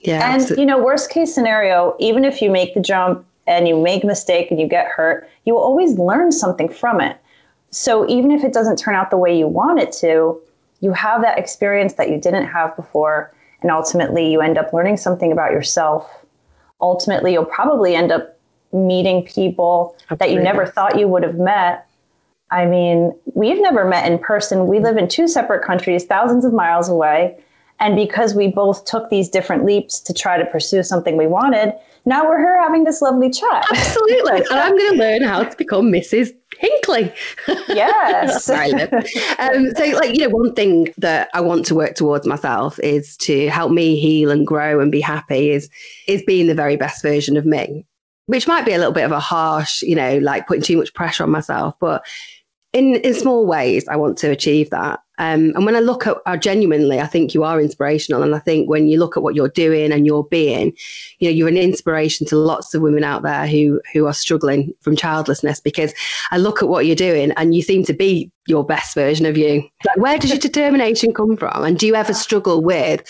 Yeah. 0.00 0.14
And, 0.14 0.40
absolutely. 0.40 0.62
you 0.62 0.66
know, 0.66 0.82
worst 0.82 1.10
case 1.10 1.34
scenario, 1.34 1.96
even 1.98 2.24
if 2.24 2.40
you 2.40 2.50
make 2.50 2.72
the 2.72 2.80
jump 2.80 3.26
and 3.46 3.68
you 3.68 3.78
make 3.78 4.04
a 4.04 4.06
mistake 4.06 4.50
and 4.50 4.58
you 4.58 4.66
get 4.66 4.86
hurt, 4.86 5.28
you 5.44 5.52
will 5.52 5.60
always 5.60 5.98
learn 5.98 6.32
something 6.32 6.70
from 6.70 7.02
it. 7.02 7.18
So 7.70 8.08
even 8.08 8.30
if 8.30 8.42
it 8.42 8.54
doesn't 8.54 8.78
turn 8.78 8.94
out 8.94 9.10
the 9.10 9.18
way 9.18 9.36
you 9.38 9.46
want 9.46 9.80
it 9.80 9.92
to, 10.00 10.40
you 10.80 10.92
have 10.92 11.22
that 11.22 11.38
experience 11.38 11.94
that 11.94 12.10
you 12.10 12.18
didn't 12.20 12.46
have 12.46 12.74
before. 12.76 13.34
And 13.62 13.70
ultimately, 13.70 14.30
you 14.30 14.40
end 14.40 14.58
up 14.58 14.72
learning 14.72 14.98
something 14.98 15.32
about 15.32 15.52
yourself. 15.52 16.24
Ultimately, 16.80 17.32
you'll 17.32 17.44
probably 17.44 17.96
end 17.96 18.12
up 18.12 18.38
meeting 18.72 19.24
people 19.24 19.96
Absolutely. 20.10 20.26
that 20.26 20.32
you 20.32 20.42
never 20.42 20.66
thought 20.66 20.98
you 20.98 21.08
would 21.08 21.22
have 21.22 21.36
met 21.36 21.88
I 22.50 22.64
mean, 22.64 23.14
we've 23.34 23.60
never 23.60 23.84
met 23.84 24.10
in 24.10 24.18
person. 24.18 24.66
We 24.66 24.80
live 24.80 24.96
in 24.96 25.08
two 25.08 25.28
separate 25.28 25.64
countries, 25.64 26.04
thousands 26.04 26.44
of 26.44 26.52
miles 26.52 26.88
away. 26.88 27.36
And 27.80 27.94
because 27.94 28.34
we 28.34 28.48
both 28.48 28.84
took 28.86 29.10
these 29.10 29.28
different 29.28 29.64
leaps 29.64 30.00
to 30.00 30.12
try 30.12 30.38
to 30.38 30.46
pursue 30.46 30.82
something 30.82 31.16
we 31.16 31.26
wanted, 31.26 31.74
now 32.06 32.26
we're 32.26 32.38
here 32.38 32.60
having 32.60 32.84
this 32.84 33.02
lovely 33.02 33.30
chat. 33.30 33.66
Absolutely. 33.70 34.38
and 34.50 34.58
I'm 34.58 34.76
going 34.76 34.92
to 34.92 34.98
learn 34.98 35.22
how 35.22 35.44
to 35.44 35.56
become 35.56 35.92
Mrs. 35.92 36.32
Hinckley. 36.58 37.12
Yes. 37.68 38.48
um, 39.38 39.70
so, 39.76 39.84
like, 39.96 40.16
you 40.16 40.26
know, 40.26 40.34
one 40.34 40.54
thing 40.54 40.92
that 40.98 41.28
I 41.34 41.40
want 41.40 41.66
to 41.66 41.74
work 41.74 41.94
towards 41.94 42.26
myself 42.26 42.78
is 42.80 43.16
to 43.18 43.48
help 43.48 43.70
me 43.70 43.98
heal 43.98 44.30
and 44.30 44.46
grow 44.46 44.80
and 44.80 44.90
be 44.90 45.00
happy 45.00 45.50
is 45.50 45.70
is 46.06 46.22
being 46.22 46.46
the 46.46 46.54
very 46.54 46.76
best 46.76 47.02
version 47.02 47.36
of 47.36 47.46
me 47.46 47.86
which 48.28 48.46
might 48.46 48.66
be 48.66 48.74
a 48.74 48.76
little 48.76 48.92
bit 48.92 49.06
of 49.06 49.10
a 49.10 49.18
harsh, 49.18 49.80
you 49.80 49.94
know, 49.94 50.18
like 50.18 50.46
putting 50.46 50.62
too 50.62 50.76
much 50.76 50.92
pressure 50.92 51.24
on 51.24 51.30
myself, 51.30 51.74
but 51.80 52.04
in 52.74 52.96
in 52.96 53.14
small 53.14 53.46
ways, 53.46 53.88
I 53.88 53.96
want 53.96 54.18
to 54.18 54.30
achieve 54.30 54.68
that. 54.70 55.00
Um, 55.18 55.52
and 55.54 55.66
when 55.66 55.76
I 55.76 55.80
look 55.80 56.06
at 56.06 56.16
uh, 56.26 56.36
genuinely, 56.36 57.00
I 57.00 57.06
think 57.06 57.34
you 57.34 57.44
are 57.44 57.60
inspirational. 57.60 58.22
And 58.22 58.34
I 58.34 58.38
think 58.38 58.68
when 58.68 58.88
you 58.88 58.98
look 58.98 59.16
at 59.16 59.22
what 59.22 59.34
you're 59.34 59.48
doing 59.48 59.92
and 59.92 60.06
you're 60.06 60.24
being, 60.24 60.76
you 61.18 61.28
know, 61.28 61.34
you're 61.34 61.48
an 61.48 61.56
inspiration 61.56 62.26
to 62.28 62.36
lots 62.36 62.74
of 62.74 62.82
women 62.82 63.04
out 63.04 63.22
there 63.22 63.46
who 63.46 63.80
who 63.92 64.06
are 64.06 64.12
struggling 64.12 64.72
from 64.80 64.96
childlessness. 64.96 65.60
Because 65.60 65.92
I 66.30 66.38
look 66.38 66.62
at 66.62 66.68
what 66.68 66.86
you're 66.86 66.96
doing 66.96 67.32
and 67.32 67.54
you 67.54 67.62
seem 67.62 67.84
to 67.84 67.92
be 67.92 68.30
your 68.46 68.64
best 68.64 68.94
version 68.94 69.26
of 69.26 69.36
you. 69.36 69.62
Like, 69.84 69.98
where 69.98 70.18
does 70.18 70.30
your 70.30 70.38
determination 70.38 71.12
come 71.12 71.36
from? 71.36 71.64
And 71.64 71.78
do 71.78 71.86
you 71.86 71.94
ever 71.94 72.14
struggle 72.14 72.62
with? 72.62 73.04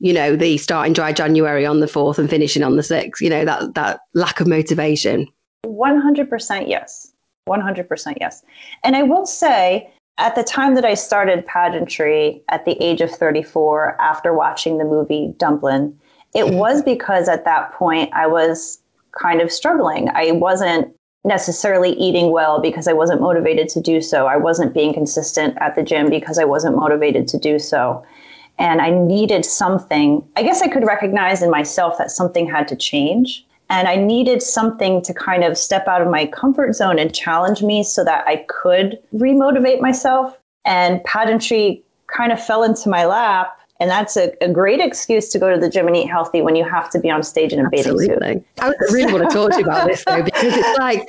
you 0.00 0.14
know, 0.14 0.34
the 0.34 0.56
starting 0.56 0.94
dry 0.94 1.12
January 1.12 1.66
on 1.66 1.80
the 1.80 1.86
4th 1.86 2.18
and 2.18 2.28
finishing 2.28 2.62
on 2.62 2.76
the 2.76 2.82
6th, 2.82 3.20
you 3.20 3.28
know, 3.28 3.44
that, 3.44 3.74
that 3.74 4.00
lack 4.14 4.40
of 4.40 4.46
motivation? 4.46 5.28
100% 5.66 6.68
yes. 6.68 7.12
100% 7.48 8.14
yes. 8.18 8.42
And 8.82 8.96
I 8.96 9.02
will 9.02 9.26
say, 9.26 9.92
at 10.20 10.34
the 10.34 10.44
time 10.44 10.74
that 10.74 10.84
I 10.84 10.94
started 10.94 11.46
pageantry 11.46 12.42
at 12.50 12.64
the 12.64 12.80
age 12.82 13.00
of 13.00 13.10
34, 13.10 14.00
after 14.00 14.34
watching 14.34 14.78
the 14.78 14.84
movie 14.84 15.34
Dumplin', 15.38 15.98
it 16.34 16.44
mm-hmm. 16.44 16.56
was 16.56 16.82
because 16.82 17.28
at 17.28 17.44
that 17.44 17.72
point 17.72 18.10
I 18.12 18.26
was 18.26 18.80
kind 19.18 19.40
of 19.40 19.50
struggling. 19.50 20.08
I 20.14 20.32
wasn't 20.32 20.94
necessarily 21.24 21.92
eating 21.92 22.30
well 22.30 22.60
because 22.60 22.86
I 22.86 22.92
wasn't 22.92 23.20
motivated 23.20 23.68
to 23.70 23.80
do 23.80 24.00
so. 24.00 24.26
I 24.26 24.36
wasn't 24.36 24.74
being 24.74 24.94
consistent 24.94 25.56
at 25.60 25.74
the 25.74 25.82
gym 25.82 26.08
because 26.08 26.38
I 26.38 26.44
wasn't 26.44 26.76
motivated 26.76 27.26
to 27.28 27.38
do 27.38 27.58
so. 27.58 28.04
And 28.58 28.80
I 28.80 28.90
needed 28.90 29.44
something. 29.44 30.26
I 30.36 30.42
guess 30.42 30.62
I 30.62 30.68
could 30.68 30.86
recognize 30.86 31.42
in 31.42 31.50
myself 31.50 31.98
that 31.98 32.10
something 32.10 32.48
had 32.48 32.68
to 32.68 32.76
change. 32.76 33.46
And 33.70 33.86
I 33.86 33.94
needed 33.94 34.42
something 34.42 35.00
to 35.02 35.14
kind 35.14 35.44
of 35.44 35.56
step 35.56 35.86
out 35.86 36.02
of 36.02 36.08
my 36.08 36.26
comfort 36.26 36.74
zone 36.74 36.98
and 36.98 37.14
challenge 37.14 37.62
me 37.62 37.84
so 37.84 38.04
that 38.04 38.26
I 38.26 38.44
could 38.48 38.98
remotivate 39.14 39.80
myself. 39.80 40.36
And 40.64 41.02
pageantry 41.04 41.82
kind 42.08 42.32
of 42.32 42.44
fell 42.44 42.64
into 42.64 42.88
my 42.88 43.06
lap. 43.06 43.56
And 43.78 43.88
that's 43.88 44.16
a, 44.16 44.32
a, 44.42 44.52
great 44.52 44.78
excuse 44.78 45.30
to 45.30 45.38
go 45.38 45.50
to 45.50 45.58
the 45.58 45.70
gym 45.70 45.86
and 45.86 45.96
eat 45.96 46.06
healthy 46.06 46.42
when 46.42 46.54
you 46.54 46.68
have 46.68 46.90
to 46.90 46.98
be 46.98 47.08
on 47.08 47.22
stage 47.22 47.54
in 47.54 47.60
a 47.60 47.64
Absolutely. 47.64 48.08
bathing 48.08 48.38
suit. 48.40 48.44
I 48.60 48.72
really 48.92 49.10
want 49.10 49.30
to 49.30 49.34
talk 49.34 49.52
to 49.52 49.58
you 49.58 49.64
about 49.64 49.86
this 49.86 50.04
though, 50.04 50.22
because 50.22 50.54
it's 50.54 50.78
like, 50.78 51.08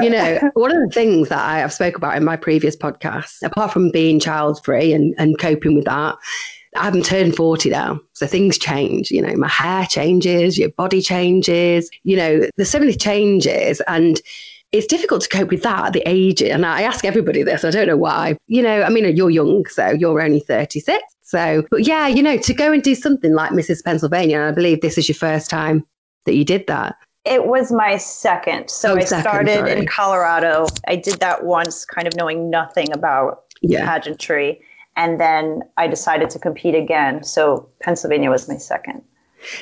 you 0.00 0.08
know, 0.08 0.38
one 0.54 0.70
of 0.70 0.78
the 0.86 0.94
things 0.94 1.30
that 1.30 1.40
I 1.40 1.58
have 1.58 1.72
spoke 1.72 1.96
about 1.96 2.16
in 2.16 2.24
my 2.24 2.36
previous 2.36 2.76
podcast, 2.76 3.42
apart 3.42 3.72
from 3.72 3.90
being 3.90 4.20
child 4.20 4.62
free 4.64 4.92
and, 4.92 5.16
and 5.18 5.36
coping 5.40 5.74
with 5.74 5.86
that, 5.86 6.16
I 6.76 6.84
haven't 6.84 7.04
turned 7.04 7.36
40 7.36 7.70
now. 7.70 8.00
So 8.14 8.26
things 8.26 8.58
change. 8.58 9.10
You 9.10 9.22
know, 9.22 9.34
my 9.36 9.48
hair 9.48 9.86
changes, 9.86 10.58
your 10.58 10.70
body 10.70 11.02
changes. 11.02 11.90
You 12.04 12.16
know, 12.16 12.48
there's 12.56 12.70
so 12.70 12.78
many 12.78 12.94
changes. 12.94 13.80
And 13.86 14.20
it's 14.72 14.86
difficult 14.86 15.22
to 15.22 15.28
cope 15.28 15.50
with 15.50 15.62
that 15.62 15.86
at 15.86 15.92
the 15.92 16.02
age. 16.06 16.42
And 16.42 16.64
I 16.64 16.82
ask 16.82 17.04
everybody 17.04 17.42
this, 17.42 17.64
I 17.64 17.70
don't 17.70 17.86
know 17.86 17.96
why. 17.96 18.36
You 18.46 18.62
know, 18.62 18.82
I 18.82 18.88
mean, 18.88 19.14
you're 19.14 19.30
young, 19.30 19.66
so 19.66 19.90
you're 19.90 20.20
only 20.20 20.40
36. 20.40 21.02
So, 21.22 21.64
but 21.70 21.86
yeah, 21.86 22.06
you 22.08 22.22
know, 22.22 22.36
to 22.38 22.54
go 22.54 22.72
and 22.72 22.82
do 22.82 22.94
something 22.94 23.34
like 23.34 23.52
Mrs. 23.52 23.84
Pennsylvania, 23.84 24.38
and 24.38 24.48
I 24.48 24.52
believe 24.52 24.80
this 24.80 24.98
is 24.98 25.08
your 25.08 25.16
first 25.16 25.50
time 25.50 25.84
that 26.26 26.34
you 26.34 26.44
did 26.44 26.66
that. 26.66 26.96
It 27.24 27.46
was 27.46 27.70
my 27.70 27.98
second. 27.98 28.68
So 28.68 28.94
oh, 28.94 28.96
I 28.96 29.04
second, 29.04 29.22
started 29.22 29.58
sorry. 29.58 29.72
in 29.72 29.86
Colorado. 29.86 30.66
I 30.88 30.96
did 30.96 31.20
that 31.20 31.44
once, 31.44 31.84
kind 31.84 32.08
of 32.08 32.16
knowing 32.16 32.50
nothing 32.50 32.92
about 32.92 33.44
yeah. 33.60 33.86
pageantry. 33.86 34.60
And 34.96 35.20
then 35.20 35.62
I 35.76 35.86
decided 35.86 36.30
to 36.30 36.38
compete 36.38 36.74
again. 36.74 37.24
So 37.24 37.68
Pennsylvania 37.80 38.30
was 38.30 38.48
my 38.48 38.56
second. 38.56 39.02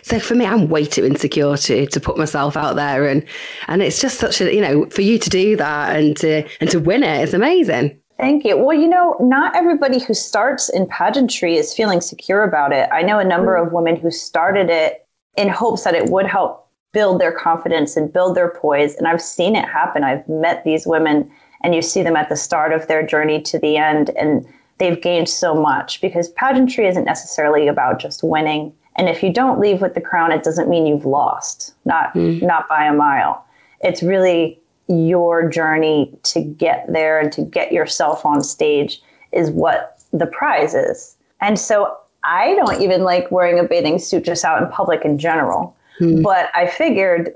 So 0.02 0.18
for 0.18 0.34
me, 0.34 0.44
I'm 0.44 0.68
way 0.68 0.84
too 0.84 1.04
insecure 1.04 1.56
to 1.56 1.86
to 1.86 2.00
put 2.00 2.18
myself 2.18 2.56
out 2.56 2.76
there, 2.76 3.06
and 3.06 3.24
and 3.68 3.82
it's 3.82 4.00
just 4.00 4.18
such 4.18 4.40
a 4.40 4.54
you 4.54 4.60
know 4.60 4.86
for 4.90 5.02
you 5.02 5.18
to 5.18 5.30
do 5.30 5.56
that 5.56 5.96
and 5.96 6.16
to 6.18 6.46
and 6.60 6.70
to 6.70 6.80
win 6.80 7.02
it 7.02 7.22
is 7.22 7.34
amazing. 7.34 7.98
Thank 8.18 8.44
you. 8.44 8.58
Well, 8.58 8.76
you 8.76 8.86
know, 8.86 9.16
not 9.18 9.56
everybody 9.56 9.98
who 9.98 10.12
starts 10.12 10.68
in 10.68 10.86
pageantry 10.86 11.56
is 11.56 11.72
feeling 11.72 12.02
secure 12.02 12.44
about 12.44 12.70
it. 12.70 12.86
I 12.92 13.00
know 13.00 13.18
a 13.18 13.24
number 13.24 13.56
of 13.56 13.72
women 13.72 13.96
who 13.96 14.10
started 14.10 14.68
it 14.68 15.06
in 15.38 15.48
hopes 15.48 15.84
that 15.84 15.94
it 15.94 16.10
would 16.10 16.26
help 16.26 16.68
build 16.92 17.18
their 17.18 17.32
confidence 17.32 17.96
and 17.96 18.12
build 18.12 18.36
their 18.36 18.50
poise, 18.50 18.94
and 18.96 19.08
I've 19.08 19.22
seen 19.22 19.56
it 19.56 19.64
happen. 19.64 20.04
I've 20.04 20.28
met 20.28 20.64
these 20.64 20.86
women, 20.86 21.30
and 21.62 21.74
you 21.74 21.80
see 21.80 22.02
them 22.02 22.16
at 22.16 22.28
the 22.28 22.36
start 22.36 22.74
of 22.74 22.88
their 22.88 23.06
journey 23.06 23.40
to 23.42 23.58
the 23.58 23.78
end, 23.78 24.10
and 24.10 24.46
they've 24.80 25.00
gained 25.00 25.28
so 25.28 25.54
much 25.54 26.00
because 26.00 26.30
pageantry 26.30 26.88
isn't 26.88 27.04
necessarily 27.04 27.68
about 27.68 28.00
just 28.00 28.24
winning. 28.24 28.72
And 28.96 29.08
if 29.08 29.22
you 29.22 29.32
don't 29.32 29.60
leave 29.60 29.80
with 29.80 29.94
the 29.94 30.00
crown, 30.00 30.32
it 30.32 30.42
doesn't 30.42 30.68
mean 30.68 30.86
you've 30.86 31.06
lost, 31.06 31.74
not 31.84 32.12
mm. 32.14 32.42
not 32.42 32.68
by 32.68 32.84
a 32.84 32.92
mile. 32.92 33.44
It's 33.82 34.02
really 34.02 34.58
your 34.88 35.48
journey 35.48 36.12
to 36.24 36.40
get 36.42 36.92
there 36.92 37.20
and 37.20 37.30
to 37.32 37.42
get 37.42 37.70
yourself 37.70 38.26
on 38.26 38.42
stage 38.42 39.00
is 39.30 39.50
what 39.50 40.00
the 40.12 40.26
prize 40.26 40.74
is. 40.74 41.16
And 41.40 41.58
so 41.58 41.96
I 42.24 42.54
don't 42.56 42.82
even 42.82 43.04
like 43.04 43.30
wearing 43.30 43.58
a 43.58 43.64
bathing 43.64 43.98
suit 44.00 44.24
just 44.24 44.44
out 44.44 44.60
in 44.60 44.68
public 44.68 45.04
in 45.04 45.18
general. 45.18 45.76
Mm. 46.00 46.22
But 46.22 46.50
I 46.54 46.66
figured 46.66 47.34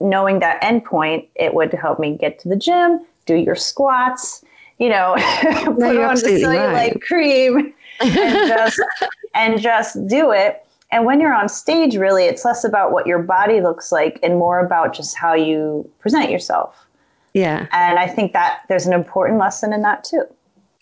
knowing 0.00 0.40
that 0.40 0.60
endpoint, 0.62 1.28
it 1.36 1.54
would 1.54 1.72
help 1.72 2.00
me 2.00 2.16
get 2.16 2.38
to 2.40 2.48
the 2.48 2.56
gym, 2.56 3.06
do 3.24 3.36
your 3.36 3.54
squats, 3.54 4.44
you 4.78 4.88
know, 4.88 5.14
put 5.64 5.78
no, 5.78 6.02
on 6.02 6.14
the 6.16 6.42
cellulite 6.42 6.72
right. 6.72 7.02
cream 7.02 7.74
and 8.00 8.48
just 8.48 8.80
and 9.34 9.60
just 9.60 10.06
do 10.06 10.30
it. 10.30 10.62
And 10.92 11.04
when 11.04 11.20
you're 11.20 11.34
on 11.34 11.48
stage, 11.48 11.96
really, 11.96 12.24
it's 12.24 12.44
less 12.44 12.62
about 12.62 12.92
what 12.92 13.06
your 13.06 13.18
body 13.18 13.60
looks 13.60 13.90
like 13.90 14.20
and 14.22 14.38
more 14.38 14.64
about 14.64 14.94
just 14.94 15.16
how 15.16 15.34
you 15.34 15.90
present 15.98 16.30
yourself. 16.30 16.86
Yeah. 17.34 17.66
And 17.72 17.98
I 17.98 18.06
think 18.06 18.32
that 18.32 18.60
there's 18.68 18.86
an 18.86 18.92
important 18.92 19.38
lesson 19.38 19.72
in 19.72 19.82
that 19.82 20.04
too. 20.04 20.24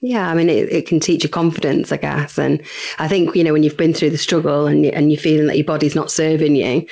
Yeah, 0.00 0.28
I 0.28 0.34
mean, 0.34 0.50
it, 0.50 0.70
it 0.70 0.86
can 0.86 1.00
teach 1.00 1.24
you 1.24 1.30
confidence, 1.30 1.90
I 1.90 1.96
guess. 1.96 2.38
And 2.38 2.60
I 2.98 3.08
think, 3.08 3.34
you 3.34 3.42
know, 3.42 3.52
when 3.52 3.62
you've 3.62 3.76
been 3.76 3.94
through 3.94 4.10
the 4.10 4.18
struggle 4.18 4.66
and, 4.66 4.84
and 4.86 5.10
you're 5.10 5.20
feeling 5.20 5.46
that 5.46 5.56
your 5.56 5.64
body's 5.64 5.94
not 5.94 6.10
serving 6.10 6.56
you, 6.56 6.86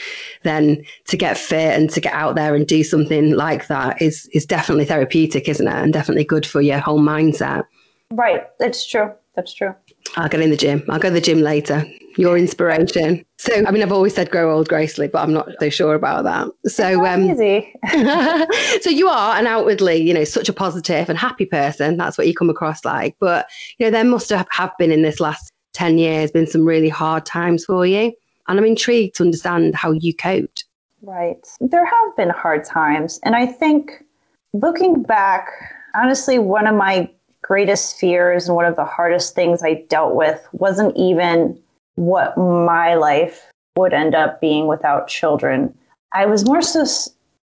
then 0.44 0.82
to 1.08 1.16
get 1.16 1.36
fit 1.36 1.78
and 1.78 1.90
to 1.90 2.00
get 2.00 2.14
out 2.14 2.36
there 2.36 2.54
and 2.54 2.66
do 2.66 2.82
something 2.82 3.32
like 3.32 3.66
that 3.66 4.00
is, 4.00 4.28
is 4.32 4.46
definitely 4.46 4.86
therapeutic, 4.86 5.48
isn't 5.48 5.68
it? 5.68 5.74
And 5.74 5.92
definitely 5.92 6.24
good 6.24 6.46
for 6.46 6.62
your 6.62 6.78
whole 6.78 7.00
mindset. 7.00 7.64
Right. 8.10 8.48
That's 8.58 8.86
true. 8.86 9.12
That's 9.34 9.52
true. 9.52 9.74
I'll 10.16 10.28
get 10.28 10.40
in 10.40 10.50
the 10.50 10.56
gym. 10.56 10.82
I'll 10.88 10.98
go 10.98 11.08
to 11.08 11.14
the 11.14 11.20
gym 11.20 11.40
later. 11.40 11.84
Your 12.18 12.36
inspiration. 12.36 13.24
So, 13.38 13.64
I 13.66 13.70
mean, 13.70 13.82
I've 13.82 13.92
always 13.92 14.14
said 14.14 14.30
grow 14.30 14.54
old 14.54 14.68
gracefully, 14.68 15.08
but 15.08 15.22
I'm 15.22 15.32
not 15.32 15.48
so 15.60 15.70
sure 15.70 15.94
about 15.94 16.24
that. 16.24 16.70
So, 16.70 17.06
um, 17.06 17.34
so 18.82 18.90
you 18.90 19.08
are 19.08 19.38
an 19.38 19.46
outwardly, 19.46 19.96
you 19.96 20.12
know, 20.12 20.24
such 20.24 20.48
a 20.50 20.52
positive 20.52 21.08
and 21.08 21.18
happy 21.18 21.46
person. 21.46 21.96
That's 21.96 22.18
what 22.18 22.26
you 22.26 22.34
come 22.34 22.50
across 22.50 22.84
like. 22.84 23.16
But, 23.18 23.48
you 23.78 23.86
know, 23.86 23.90
there 23.90 24.04
must 24.04 24.28
have, 24.28 24.46
have 24.50 24.72
been 24.78 24.92
in 24.92 25.00
this 25.00 25.20
last 25.20 25.50
10 25.72 25.98
years 25.98 26.30
been 26.30 26.46
some 26.46 26.66
really 26.66 26.88
hard 26.88 27.24
times 27.24 27.64
for 27.64 27.86
you. 27.86 28.12
And 28.48 28.58
I'm 28.58 28.64
intrigued 28.64 29.16
to 29.16 29.22
understand 29.22 29.74
how 29.74 29.92
you 29.92 30.14
coped. 30.14 30.64
Right. 31.00 31.46
There 31.60 31.84
have 31.84 32.16
been 32.16 32.30
hard 32.30 32.64
times. 32.64 33.18
And 33.24 33.34
I 33.34 33.46
think 33.46 34.04
looking 34.52 35.02
back, 35.02 35.48
honestly, 35.94 36.38
one 36.38 36.66
of 36.66 36.74
my 36.74 37.10
greatest 37.42 37.98
fears 37.98 38.46
and 38.46 38.56
one 38.56 38.64
of 38.64 38.76
the 38.76 38.84
hardest 38.84 39.34
things 39.34 39.62
I 39.62 39.84
dealt 39.88 40.14
with 40.14 40.46
wasn't 40.52 40.96
even 40.96 41.60
what 41.96 42.36
my 42.38 42.94
life 42.94 43.50
would 43.76 43.92
end 43.92 44.14
up 44.14 44.40
being 44.40 44.66
without 44.66 45.08
children. 45.08 45.74
I 46.12 46.26
was 46.26 46.46
more 46.46 46.62
so 46.62 46.84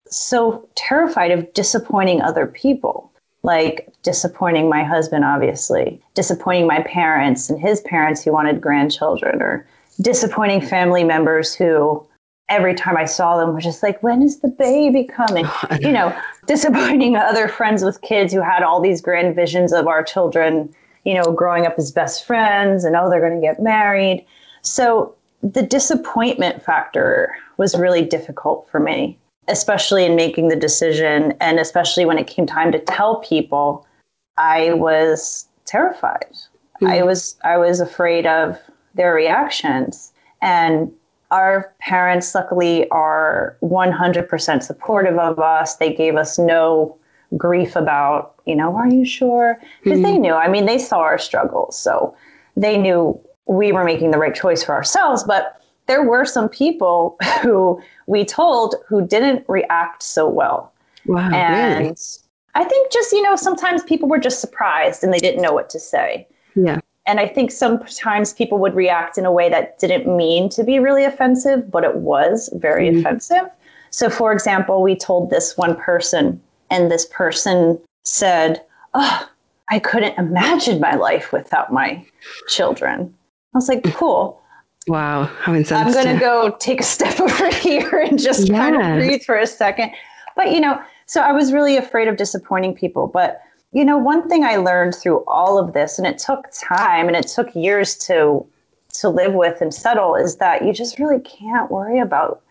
so 0.08 0.68
terrified 0.76 1.32
of 1.32 1.52
disappointing 1.52 2.22
other 2.22 2.46
people, 2.46 3.10
like 3.42 3.88
disappointing 4.02 4.68
my 4.68 4.84
husband 4.84 5.24
obviously, 5.24 6.00
disappointing 6.14 6.66
my 6.66 6.82
parents 6.82 7.50
and 7.50 7.60
his 7.60 7.80
parents 7.80 8.22
who 8.22 8.32
wanted 8.32 8.60
grandchildren 8.60 9.42
or 9.42 9.66
disappointing 10.00 10.60
family 10.60 11.02
members 11.02 11.54
who 11.54 12.06
every 12.48 12.74
time 12.74 12.96
I 12.96 13.04
saw 13.04 13.36
them 13.36 13.54
was 13.54 13.64
just 13.64 13.82
like, 13.82 14.02
when 14.02 14.22
is 14.22 14.40
the 14.40 14.48
baby 14.48 15.04
coming? 15.04 15.46
you 15.80 15.90
know, 15.90 16.16
disappointing 16.46 17.16
other 17.16 17.48
friends 17.48 17.84
with 17.84 18.00
kids 18.02 18.32
who 18.32 18.40
had 18.40 18.62
all 18.62 18.80
these 18.80 19.00
grand 19.00 19.34
visions 19.34 19.72
of 19.72 19.86
our 19.86 20.02
children, 20.02 20.72
you 21.04 21.14
know, 21.14 21.32
growing 21.32 21.66
up 21.66 21.74
as 21.78 21.92
best 21.92 22.24
friends 22.24 22.84
and 22.84 22.96
oh, 22.96 23.10
they're 23.10 23.20
going 23.20 23.40
to 23.40 23.46
get 23.46 23.62
married. 23.62 24.24
So 24.62 25.14
the 25.42 25.62
disappointment 25.62 26.62
factor 26.62 27.34
was 27.56 27.76
really 27.76 28.04
difficult 28.04 28.68
for 28.70 28.80
me, 28.80 29.18
especially 29.48 30.04
in 30.04 30.16
making 30.16 30.48
the 30.48 30.56
decision. 30.56 31.34
And 31.40 31.58
especially 31.58 32.04
when 32.04 32.18
it 32.18 32.26
came 32.26 32.46
time 32.46 32.72
to 32.72 32.78
tell 32.78 33.20
people, 33.20 33.86
I 34.36 34.72
was 34.72 35.46
terrified. 35.64 36.32
Mm-hmm. 36.80 36.86
I 36.86 37.02
was 37.02 37.36
I 37.44 37.56
was 37.56 37.80
afraid 37.80 38.26
of 38.26 38.58
their 38.94 39.14
reactions. 39.14 40.12
And 40.42 40.92
our 41.30 41.74
parents, 41.80 42.34
luckily, 42.34 42.88
are 42.90 43.56
100% 43.62 44.62
supportive 44.62 45.18
of 45.18 45.38
us. 45.38 45.76
They 45.76 45.92
gave 45.92 46.16
us 46.16 46.38
no 46.38 46.96
grief 47.36 47.74
about, 47.74 48.34
you 48.46 48.54
know, 48.54 48.76
are 48.76 48.88
you 48.88 49.04
sure? 49.04 49.60
Because 49.82 49.98
mm-hmm. 49.98 50.06
they 50.06 50.18
knew. 50.18 50.34
I 50.34 50.48
mean, 50.48 50.66
they 50.66 50.78
saw 50.78 50.98
our 50.98 51.18
struggles. 51.18 51.78
So 51.78 52.14
they 52.56 52.76
knew 52.76 53.20
we 53.46 53.72
were 53.72 53.84
making 53.84 54.10
the 54.10 54.18
right 54.18 54.34
choice 54.34 54.62
for 54.62 54.74
ourselves. 54.74 55.24
But 55.24 55.60
there 55.86 56.04
were 56.04 56.24
some 56.24 56.48
people 56.48 57.16
who 57.42 57.80
we 58.06 58.24
told 58.24 58.76
who 58.88 59.06
didn't 59.06 59.44
react 59.48 60.02
so 60.02 60.28
well. 60.28 60.72
Wow. 61.06 61.30
And 61.32 61.84
really? 61.84 61.96
I 62.54 62.64
think 62.64 62.90
just, 62.92 63.12
you 63.12 63.22
know, 63.22 63.36
sometimes 63.36 63.82
people 63.82 64.08
were 64.08 64.18
just 64.18 64.40
surprised 64.40 65.04
and 65.04 65.12
they 65.12 65.18
didn't 65.18 65.42
know 65.42 65.52
what 65.52 65.68
to 65.70 65.80
say. 65.80 66.26
Yeah. 66.54 66.80
And 67.06 67.20
I 67.20 67.28
think 67.28 67.52
sometimes 67.52 68.32
people 68.32 68.58
would 68.58 68.74
react 68.74 69.16
in 69.16 69.24
a 69.24 69.32
way 69.32 69.48
that 69.48 69.78
didn't 69.78 70.14
mean 70.14 70.48
to 70.50 70.64
be 70.64 70.78
really 70.78 71.04
offensive, 71.04 71.70
but 71.70 71.84
it 71.84 71.96
was 71.96 72.50
very 72.54 72.88
mm. 72.88 72.98
offensive. 73.00 73.48
So, 73.90 74.10
for 74.10 74.32
example, 74.32 74.82
we 74.82 74.96
told 74.96 75.30
this 75.30 75.56
one 75.56 75.76
person, 75.76 76.40
and 76.70 76.90
this 76.90 77.06
person 77.06 77.78
said, 78.04 78.62
Oh, 78.94 79.28
I 79.70 79.78
couldn't 79.78 80.18
imagine 80.18 80.80
my 80.80 80.94
life 80.94 81.32
without 81.32 81.72
my 81.72 82.04
children. 82.48 83.14
I 83.54 83.58
was 83.58 83.68
like, 83.68 83.84
Cool. 83.94 84.40
Wow, 84.88 85.24
how 85.24 85.52
insensitive. 85.52 85.96
I'm 85.96 86.04
going 86.04 86.16
to 86.16 86.20
go 86.20 86.56
take 86.60 86.80
a 86.80 86.84
step 86.84 87.20
over 87.20 87.50
here 87.54 88.00
and 88.00 88.18
just 88.18 88.50
kind 88.50 88.76
of 88.76 88.82
breathe 88.96 89.22
for 89.22 89.36
a 89.36 89.46
second. 89.46 89.92
But, 90.36 90.52
you 90.52 90.60
know, 90.60 90.80
so 91.06 91.20
I 91.20 91.32
was 91.32 91.52
really 91.52 91.76
afraid 91.76 92.08
of 92.08 92.16
disappointing 92.16 92.74
people. 92.74 93.06
But 93.06 93.40
you 93.72 93.84
know, 93.84 93.98
one 93.98 94.28
thing 94.28 94.44
I 94.44 94.56
learned 94.56 94.94
through 94.94 95.24
all 95.26 95.58
of 95.58 95.72
this, 95.72 95.98
and 95.98 96.06
it 96.06 96.18
took 96.18 96.46
time 96.52 97.08
and 97.08 97.16
it 97.16 97.26
took 97.28 97.54
years 97.54 97.96
to 98.06 98.46
to 98.94 99.10
live 99.10 99.34
with 99.34 99.60
and 99.60 99.74
settle, 99.74 100.14
is 100.14 100.36
that 100.36 100.64
you 100.64 100.72
just 100.72 100.98
really 100.98 101.20
can't 101.20 101.70
worry 101.70 101.98
about 101.98 102.42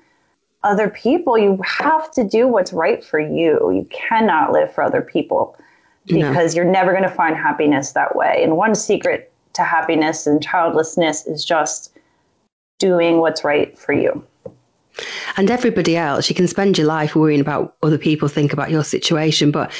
other 0.63 0.89
people. 0.89 1.37
You 1.37 1.59
have 1.63 2.11
to 2.11 2.23
do 2.23 2.47
what's 2.47 2.71
right 2.71 3.03
for 3.03 3.19
you. 3.19 3.71
You 3.71 3.87
cannot 3.89 4.51
live 4.51 4.73
for 4.73 4.83
other 4.83 5.01
people 5.01 5.57
because 6.05 6.55
no. 6.55 6.61
you're 6.61 6.71
never 6.71 6.91
going 6.91 7.03
to 7.03 7.09
find 7.09 7.35
happiness 7.35 7.93
that 7.93 8.15
way. 8.15 8.41
And 8.43 8.57
one 8.57 8.75
secret 8.75 9.31
to 9.53 9.63
happiness 9.63 10.27
and 10.27 10.43
childlessness 10.43 11.25
is 11.25 11.43
just 11.43 11.97
doing 12.77 13.19
what's 13.19 13.43
right 13.43 13.77
for 13.77 13.93
you. 13.93 14.23
And 15.37 15.51
everybody 15.51 15.97
else, 15.97 16.29
you 16.29 16.35
can 16.35 16.47
spend 16.47 16.77
your 16.77 16.87
life 16.87 17.15
worrying 17.15 17.41
about 17.41 17.75
other 17.83 17.97
people 17.97 18.27
think 18.27 18.53
about 18.53 18.71
your 18.71 18.83
situation, 18.83 19.51
but 19.51 19.71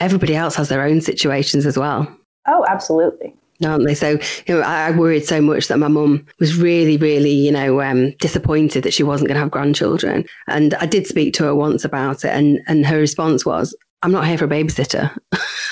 everybody 0.00 0.34
else 0.34 0.54
has 0.56 0.68
their 0.68 0.82
own 0.82 1.00
situations 1.00 1.66
as 1.66 1.78
well. 1.78 2.06
Oh, 2.46 2.64
absolutely. 2.68 3.34
Aren't 3.64 3.86
they? 3.86 3.94
So, 3.94 4.18
you 4.46 4.54
know, 4.54 4.60
I, 4.60 4.90
worried 4.90 5.24
so 5.24 5.40
much 5.40 5.68
that 5.68 5.78
my 5.78 5.88
mum 5.88 6.26
was 6.38 6.56
really, 6.56 6.98
really, 6.98 7.30
you 7.30 7.50
know, 7.50 7.80
um, 7.80 8.10
disappointed 8.18 8.84
that 8.84 8.92
she 8.92 9.02
wasn't 9.02 9.28
going 9.28 9.36
to 9.36 9.40
have 9.40 9.50
grandchildren. 9.50 10.26
And 10.46 10.74
I 10.74 10.84
did 10.84 11.06
speak 11.06 11.32
to 11.34 11.44
her 11.44 11.54
once 11.54 11.82
about 11.82 12.24
it, 12.24 12.32
and 12.32 12.60
and 12.66 12.84
her 12.84 12.98
response 12.98 13.46
was, 13.46 13.74
I'm 14.02 14.12
not 14.12 14.26
here 14.26 14.36
for 14.36 14.44
a 14.44 14.48
babysitter. 14.48 15.16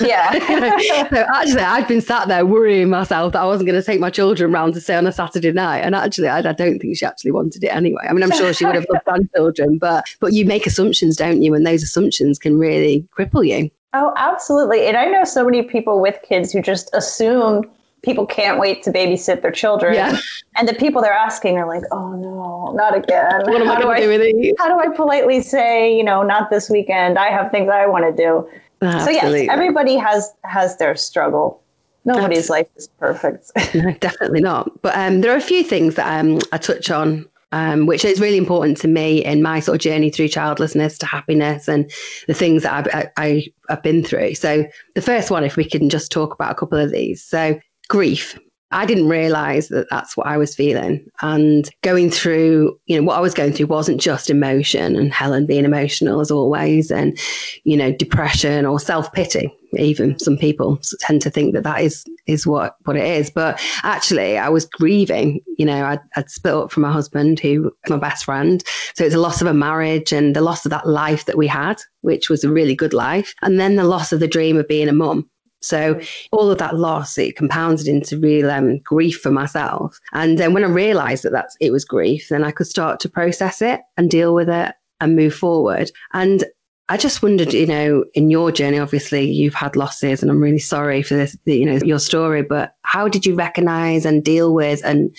Yeah. 0.01 0.31
so 1.09 1.25
actually, 1.33 1.61
I'd 1.61 1.87
been 1.87 2.01
sat 2.01 2.27
there 2.27 2.45
worrying 2.45 2.89
myself 2.89 3.33
that 3.33 3.41
I 3.41 3.45
wasn't 3.45 3.69
going 3.69 3.79
to 3.79 3.85
take 3.85 3.99
my 3.99 4.09
children 4.09 4.51
round 4.51 4.73
to 4.73 4.81
stay 4.81 4.95
on 4.95 5.07
a 5.07 5.11
Saturday 5.11 5.51
night. 5.51 5.79
And 5.79 5.95
actually, 5.95 6.27
I, 6.27 6.39
I, 6.39 6.53
don't 6.53 6.79
think 6.79 6.97
she 6.97 7.05
actually 7.05 7.31
wanted 7.31 7.63
it 7.63 7.67
anyway. 7.67 8.01
I 8.09 8.13
mean, 8.13 8.23
I'm 8.23 8.31
sure 8.31 8.51
she 8.51 8.65
would 8.65 8.75
have 8.75 8.87
loved 8.89 9.05
grandchildren, 9.05 9.77
but 9.77 10.05
but 10.19 10.33
you 10.33 10.43
make 10.43 10.65
assumptions, 10.65 11.15
don't 11.15 11.43
you? 11.43 11.53
And 11.53 11.65
those 11.65 11.83
assumptions 11.83 12.39
can 12.39 12.57
really 12.57 13.07
cripple 13.17 13.47
you. 13.47 13.69
Oh, 13.97 14.11
absolutely. 14.17 14.87
And 14.87 14.97
I 14.97 15.05
know 15.05 15.23
so 15.23 15.45
many 15.45 15.63
people 15.63 16.01
with 16.01 16.19
kids 16.21 16.51
who 16.51 16.61
just 16.61 16.89
assume 16.93 17.63
people 18.03 18.25
can't 18.25 18.59
wait 18.59 18.83
to 18.83 18.91
babysit 18.91 19.41
their 19.41 19.51
children. 19.51 19.93
Yeah. 19.93 20.17
And 20.57 20.67
the 20.67 20.73
people 20.73 21.01
they're 21.01 21.13
asking 21.13 21.57
are 21.57 21.65
like, 21.65 21.83
oh 21.93 22.13
no, 22.13 22.73
not 22.75 22.93
again. 22.93 23.41
What 23.45 23.61
am 23.61 23.67
how 23.67 23.75
I 23.75 23.81
going 23.81 23.95
to 23.95 24.03
do 24.03 24.09
with 24.09 24.21
these? 24.21 24.53
How 24.59 24.67
do 24.67 24.77
I 24.77 24.93
politely 24.93 25.41
say, 25.41 25.95
you 25.95 26.03
know, 26.03 26.23
not 26.23 26.49
this 26.49 26.69
weekend? 26.69 27.17
I 27.17 27.29
have 27.29 27.51
things 27.51 27.69
I 27.69 27.85
want 27.85 28.03
to 28.03 28.11
do. 28.11 28.47
Absolutely. 28.81 29.21
So 29.21 29.27
yes, 29.27 29.49
everybody 29.49 29.95
has 29.95 30.33
has 30.43 30.77
their 30.77 30.95
struggle. 30.97 31.61
Nobody's 32.03 32.49
Absolutely. 32.49 32.63
life 32.63 32.69
is 32.75 32.87
perfect. 32.99 33.51
no, 33.75 33.93
definitely 33.93 34.41
not. 34.41 34.81
But 34.81 34.95
um, 34.97 35.21
there 35.21 35.33
are 35.33 35.37
a 35.37 35.41
few 35.41 35.63
things 35.63 35.95
that 35.95 36.19
um, 36.19 36.39
I 36.51 36.57
touch 36.57 36.91
on 36.91 37.25
um, 37.51 37.85
which 37.85 38.03
is 38.03 38.19
really 38.19 38.37
important 38.37 38.77
to 38.77 38.87
me 38.87 39.23
in 39.23 39.41
my 39.41 39.59
sort 39.59 39.75
of 39.75 39.81
journey 39.81 40.09
through 40.09 40.27
childlessness 40.27 40.97
to 40.97 41.05
happiness 41.05 41.67
and 41.67 41.89
the 42.27 42.33
things 42.33 42.63
that 42.63 42.87
I've, 42.87 43.11
I, 43.17 43.47
have 43.69 43.83
been 43.83 44.03
through. 44.03 44.35
So, 44.35 44.65
the 44.93 45.01
first 45.01 45.31
one, 45.31 45.43
if 45.43 45.55
we 45.55 45.63
can 45.63 45.89
just 45.89 46.11
talk 46.11 46.33
about 46.33 46.51
a 46.51 46.55
couple 46.55 46.77
of 46.77 46.91
these. 46.91 47.23
So, 47.23 47.59
grief. 47.87 48.37
I 48.71 48.85
didn't 48.85 49.07
realize 49.07 49.69
that 49.69 49.87
that's 49.89 50.17
what 50.17 50.27
I 50.27 50.37
was 50.37 50.55
feeling. 50.55 51.05
And 51.21 51.69
going 51.83 52.09
through, 52.09 52.77
you 52.87 52.97
know, 52.97 53.03
what 53.03 53.17
I 53.17 53.21
was 53.21 53.33
going 53.33 53.53
through 53.53 53.67
wasn't 53.67 54.01
just 54.01 54.29
emotion 54.29 54.95
and 54.95 55.13
Helen 55.13 55.45
being 55.45 55.65
emotional 55.65 56.19
as 56.19 56.31
always, 56.31 56.91
and, 56.91 57.17
you 57.63 57.77
know, 57.77 57.91
depression 57.91 58.65
or 58.65 58.79
self 58.79 59.11
pity. 59.13 59.53
Even 59.77 60.17
some 60.19 60.37
people 60.37 60.79
tend 61.01 61.21
to 61.21 61.29
think 61.29 61.53
that 61.53 61.63
that 61.63 61.81
is 61.81 62.05
is 62.27 62.47
what 62.47 62.75
what 62.85 62.95
it 62.95 63.05
is. 63.05 63.29
But 63.29 63.61
actually, 63.83 64.37
I 64.37 64.49
was 64.49 64.65
grieving. 64.65 65.41
You 65.57 65.65
know, 65.65 65.85
I'd, 65.85 65.99
I'd 66.15 66.29
split 66.29 66.53
up 66.53 66.71
from 66.71 66.83
my 66.83 66.91
husband, 66.91 67.39
who 67.39 67.71
my 67.87 67.97
best 67.97 68.25
friend. 68.25 68.63
So 68.95 69.03
it's 69.03 69.15
a 69.15 69.19
loss 69.19 69.41
of 69.41 69.47
a 69.47 69.53
marriage 69.53 70.11
and 70.11 70.35
the 70.35 70.41
loss 70.41 70.65
of 70.65 70.71
that 70.71 70.87
life 70.87 71.25
that 71.25 71.37
we 71.37 71.47
had, 71.47 71.81
which 72.01 72.29
was 72.29 72.43
a 72.43 72.51
really 72.51 72.75
good 72.75 72.93
life, 72.93 73.33
and 73.41 73.59
then 73.59 73.75
the 73.75 73.83
loss 73.83 74.11
of 74.11 74.21
the 74.21 74.27
dream 74.27 74.57
of 74.57 74.67
being 74.67 74.89
a 74.89 74.93
mum 74.93 75.29
so 75.65 75.99
all 76.31 76.51
of 76.51 76.57
that 76.59 76.75
loss, 76.75 77.17
it 77.17 77.35
compounded 77.35 77.87
into 77.87 78.19
real 78.19 78.51
um, 78.51 78.79
grief 78.79 79.19
for 79.19 79.31
myself. 79.31 79.99
And 80.13 80.37
then 80.37 80.53
when 80.53 80.63
I 80.63 80.67
realized 80.67 81.23
that 81.23 81.31
that's, 81.31 81.57
it 81.59 81.71
was 81.71 81.83
grief, 81.83 82.29
then 82.29 82.43
I 82.43 82.51
could 82.51 82.67
start 82.67 82.99
to 83.01 83.09
process 83.09 83.61
it 83.61 83.81
and 83.97 84.09
deal 84.09 84.33
with 84.33 84.49
it 84.49 84.73
and 85.01 85.15
move 85.15 85.33
forward. 85.33 85.91
And 86.13 86.45
I 86.87 86.97
just 86.97 87.23
wondered, 87.23 87.51
you 87.51 87.65
know, 87.65 88.05
in 88.13 88.29
your 88.29 88.51
journey, 88.51 88.77
obviously 88.77 89.29
you've 89.29 89.55
had 89.55 89.75
losses 89.75 90.21
and 90.21 90.29
I'm 90.29 90.41
really 90.41 90.59
sorry 90.59 91.01
for 91.01 91.15
this, 91.15 91.35
you 91.45 91.65
know, 91.65 91.79
your 91.83 91.99
story, 91.99 92.43
but 92.43 92.75
how 92.83 93.07
did 93.07 93.25
you 93.25 93.33
recognize 93.33 94.05
and 94.05 94.23
deal 94.23 94.53
with 94.53 94.85
and 94.85 95.15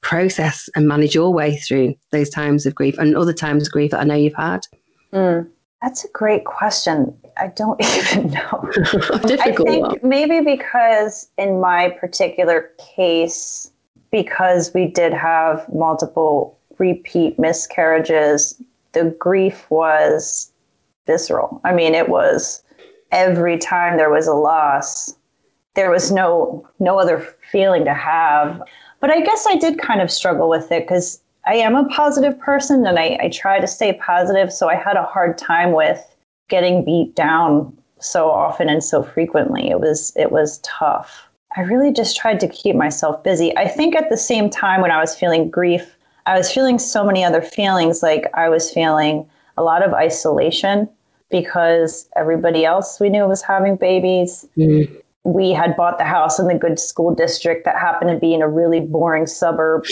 process 0.00 0.68
and 0.74 0.88
manage 0.88 1.14
your 1.14 1.32
way 1.32 1.56
through 1.56 1.94
those 2.10 2.28
times 2.30 2.66
of 2.66 2.74
grief 2.74 2.98
and 2.98 3.16
other 3.16 3.32
times 3.32 3.68
of 3.68 3.72
grief 3.72 3.92
that 3.92 4.00
I 4.00 4.04
know 4.04 4.16
you've 4.16 4.34
had? 4.34 4.66
Mm. 5.12 5.48
That's 5.84 6.02
a 6.02 6.08
great 6.08 6.46
question. 6.46 7.14
I 7.36 7.48
don't 7.48 7.78
even 7.84 8.30
know. 8.30 8.70
I 9.42 9.52
think 9.52 10.02
maybe 10.02 10.40
because 10.40 11.28
in 11.36 11.60
my 11.60 11.90
particular 11.90 12.70
case, 12.96 13.70
because 14.10 14.72
we 14.72 14.86
did 14.86 15.12
have 15.12 15.68
multiple 15.74 16.58
repeat 16.78 17.38
miscarriages, 17.38 18.62
the 18.92 19.14
grief 19.18 19.66
was 19.68 20.50
visceral. 21.06 21.60
I 21.64 21.74
mean, 21.74 21.94
it 21.94 22.08
was 22.08 22.62
every 23.12 23.58
time 23.58 23.98
there 23.98 24.10
was 24.10 24.26
a 24.26 24.32
loss, 24.32 25.14
there 25.74 25.90
was 25.90 26.10
no 26.10 26.66
no 26.78 26.98
other 26.98 27.18
feeling 27.52 27.84
to 27.84 27.92
have. 27.92 28.62
But 29.00 29.10
I 29.10 29.20
guess 29.20 29.44
I 29.46 29.56
did 29.56 29.78
kind 29.78 30.00
of 30.00 30.10
struggle 30.10 30.48
with 30.48 30.72
it 30.72 30.84
because 30.84 31.20
I 31.46 31.54
am 31.54 31.74
a 31.74 31.84
positive 31.88 32.38
person 32.38 32.86
and 32.86 32.98
I, 32.98 33.18
I 33.20 33.28
try 33.28 33.60
to 33.60 33.66
stay 33.66 33.92
positive. 33.94 34.52
So 34.52 34.68
I 34.68 34.76
had 34.76 34.96
a 34.96 35.02
hard 35.02 35.36
time 35.36 35.72
with 35.72 36.02
getting 36.48 36.84
beat 36.84 37.14
down 37.14 37.76
so 38.00 38.30
often 38.30 38.68
and 38.68 38.82
so 38.82 39.02
frequently. 39.02 39.70
It 39.70 39.80
was 39.80 40.12
it 40.16 40.32
was 40.32 40.58
tough. 40.58 41.28
I 41.56 41.62
really 41.62 41.92
just 41.92 42.16
tried 42.16 42.40
to 42.40 42.48
keep 42.48 42.74
myself 42.74 43.22
busy. 43.22 43.56
I 43.56 43.68
think 43.68 43.94
at 43.94 44.10
the 44.10 44.16
same 44.16 44.50
time 44.50 44.80
when 44.80 44.90
I 44.90 45.00
was 45.00 45.16
feeling 45.16 45.50
grief, 45.50 45.96
I 46.26 46.36
was 46.36 46.50
feeling 46.50 46.78
so 46.78 47.04
many 47.04 47.24
other 47.24 47.42
feelings. 47.42 48.02
Like 48.02 48.26
I 48.34 48.48
was 48.48 48.70
feeling 48.70 49.28
a 49.56 49.62
lot 49.62 49.84
of 49.84 49.92
isolation 49.92 50.88
because 51.30 52.08
everybody 52.16 52.64
else 52.64 52.98
we 52.98 53.08
knew 53.08 53.26
was 53.26 53.42
having 53.42 53.76
babies. 53.76 54.46
Mm 54.56 55.03
we 55.24 55.50
had 55.52 55.74
bought 55.74 55.96
the 55.96 56.04
house 56.04 56.38
in 56.38 56.46
the 56.46 56.54
good 56.54 56.78
school 56.78 57.14
district 57.14 57.64
that 57.64 57.78
happened 57.78 58.10
to 58.10 58.18
be 58.18 58.34
in 58.34 58.42
a 58.42 58.48
really 58.48 58.80
boring 58.80 59.26
suburb 59.26 59.84